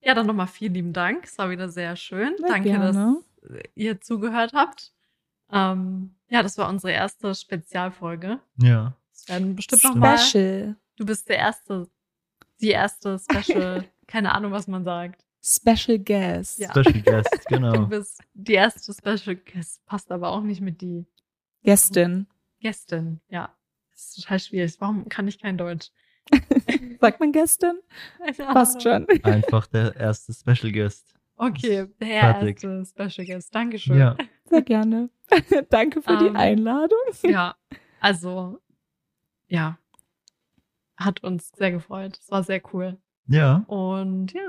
[0.00, 1.24] Ja, dann nochmal vielen lieben Dank.
[1.24, 2.34] Es war wieder sehr schön.
[2.40, 2.92] Na, Danke, gerne.
[2.92, 4.92] dass ihr zugehört habt.
[5.50, 8.38] Ähm, ja, das war unsere erste Spezialfolge.
[8.62, 8.96] Ja.
[9.26, 10.18] Werden bestimmt noch mal.
[10.18, 10.76] Special.
[10.96, 11.88] Du bist der erste,
[12.60, 13.84] die erste Special.
[14.06, 15.24] Keine Ahnung, was man sagt.
[15.42, 16.58] Special Guest.
[16.58, 16.70] Ja.
[16.70, 17.86] Special Guest, Du genau.
[17.86, 21.06] bist die erste Special Guest, passt aber auch nicht mit die
[21.62, 22.26] Gästin.
[22.60, 23.20] Gästin.
[23.28, 23.54] Ja,
[23.92, 24.76] das ist total schwierig.
[24.80, 25.90] Warum kann ich kein Deutsch?
[27.00, 27.78] Sagt man Gästin?
[28.36, 29.06] Passt schon.
[29.22, 31.14] Einfach der erste Special Guest.
[31.36, 32.64] Okay, der Fertig.
[32.64, 33.54] erste Special Guest.
[33.54, 33.98] Dankeschön.
[33.98, 34.16] Ja.
[34.46, 35.10] Sehr gerne.
[35.70, 36.98] Danke für die Ähm, Einladung.
[37.22, 37.56] Ja,
[38.00, 38.58] also,
[39.48, 39.78] ja,
[40.96, 42.18] hat uns sehr gefreut.
[42.22, 42.96] Es war sehr cool.
[43.28, 43.64] Ja.
[43.66, 44.48] Und ja,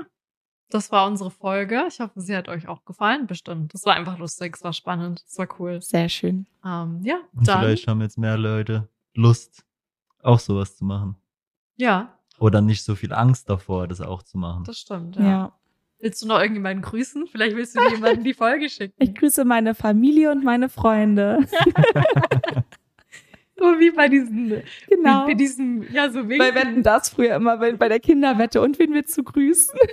[0.70, 1.84] das war unsere Folge.
[1.88, 3.26] Ich hoffe, sie hat euch auch gefallen.
[3.26, 3.74] Bestimmt.
[3.74, 5.80] Das war einfach lustig, es war spannend, es war cool.
[5.82, 6.46] Sehr schön.
[6.64, 9.64] Ähm, ja, Und dann, vielleicht haben jetzt mehr Leute Lust,
[10.22, 11.16] auch sowas zu machen.
[11.76, 14.64] ja, Oder nicht so viel Angst davor, das auch zu machen.
[14.64, 15.16] das stimmt.
[15.16, 15.22] Ja.
[15.22, 15.52] Ja.
[16.00, 17.26] Willst du noch irgendjemanden grüßen?
[17.26, 18.94] Vielleicht willst du jemanden die Folge schicken.
[19.02, 21.40] Ich grüße meine Familie und meine Freunde.
[23.58, 25.24] so wie bei diesen, Genau.
[25.26, 28.78] wie bei diesem, ja, so Bei Wetten das früher immer bei, bei der Kinderwette und
[28.78, 29.78] wen wir zu grüßen.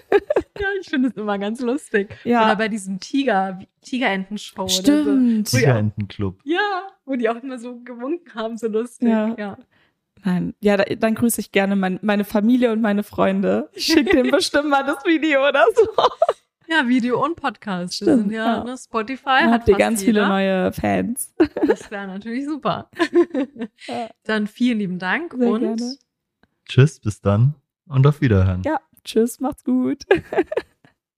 [0.57, 2.09] Ja, ich finde es immer ganz lustig.
[2.23, 4.61] Oder Ja, bei diesem Tiger, Tigerenten-Show.
[4.63, 4.81] Oder so.
[4.81, 5.49] stimmt.
[5.49, 5.59] Früher.
[5.59, 6.39] Tigerentenclub.
[6.45, 9.09] Ja, wo die auch immer so gewunken haben, so lustig.
[9.09, 9.35] Ja.
[9.37, 9.57] ja.
[10.23, 13.69] Nein, ja, da, dann grüße ich gerne mein, meine Familie und meine Freunde.
[13.73, 15.87] Ich schicke denen bestimmt mal das Video oder so.
[16.67, 18.01] Ja, Video und Podcast.
[18.01, 18.63] Wir Stimmt, sind ja, ja.
[18.63, 20.27] ne, Spotify Dann hat habt ihr fast ganz viele jeder.
[20.29, 21.33] neue Fans.
[21.67, 22.89] Das wäre natürlich super.
[23.87, 24.09] Ja.
[24.23, 25.95] Dann vielen lieben Dank Sehr und gerne.
[26.67, 27.53] Tschüss, bis dann
[27.87, 28.63] und auf Wiederhören.
[28.63, 30.03] Ja, tschüss, macht's gut.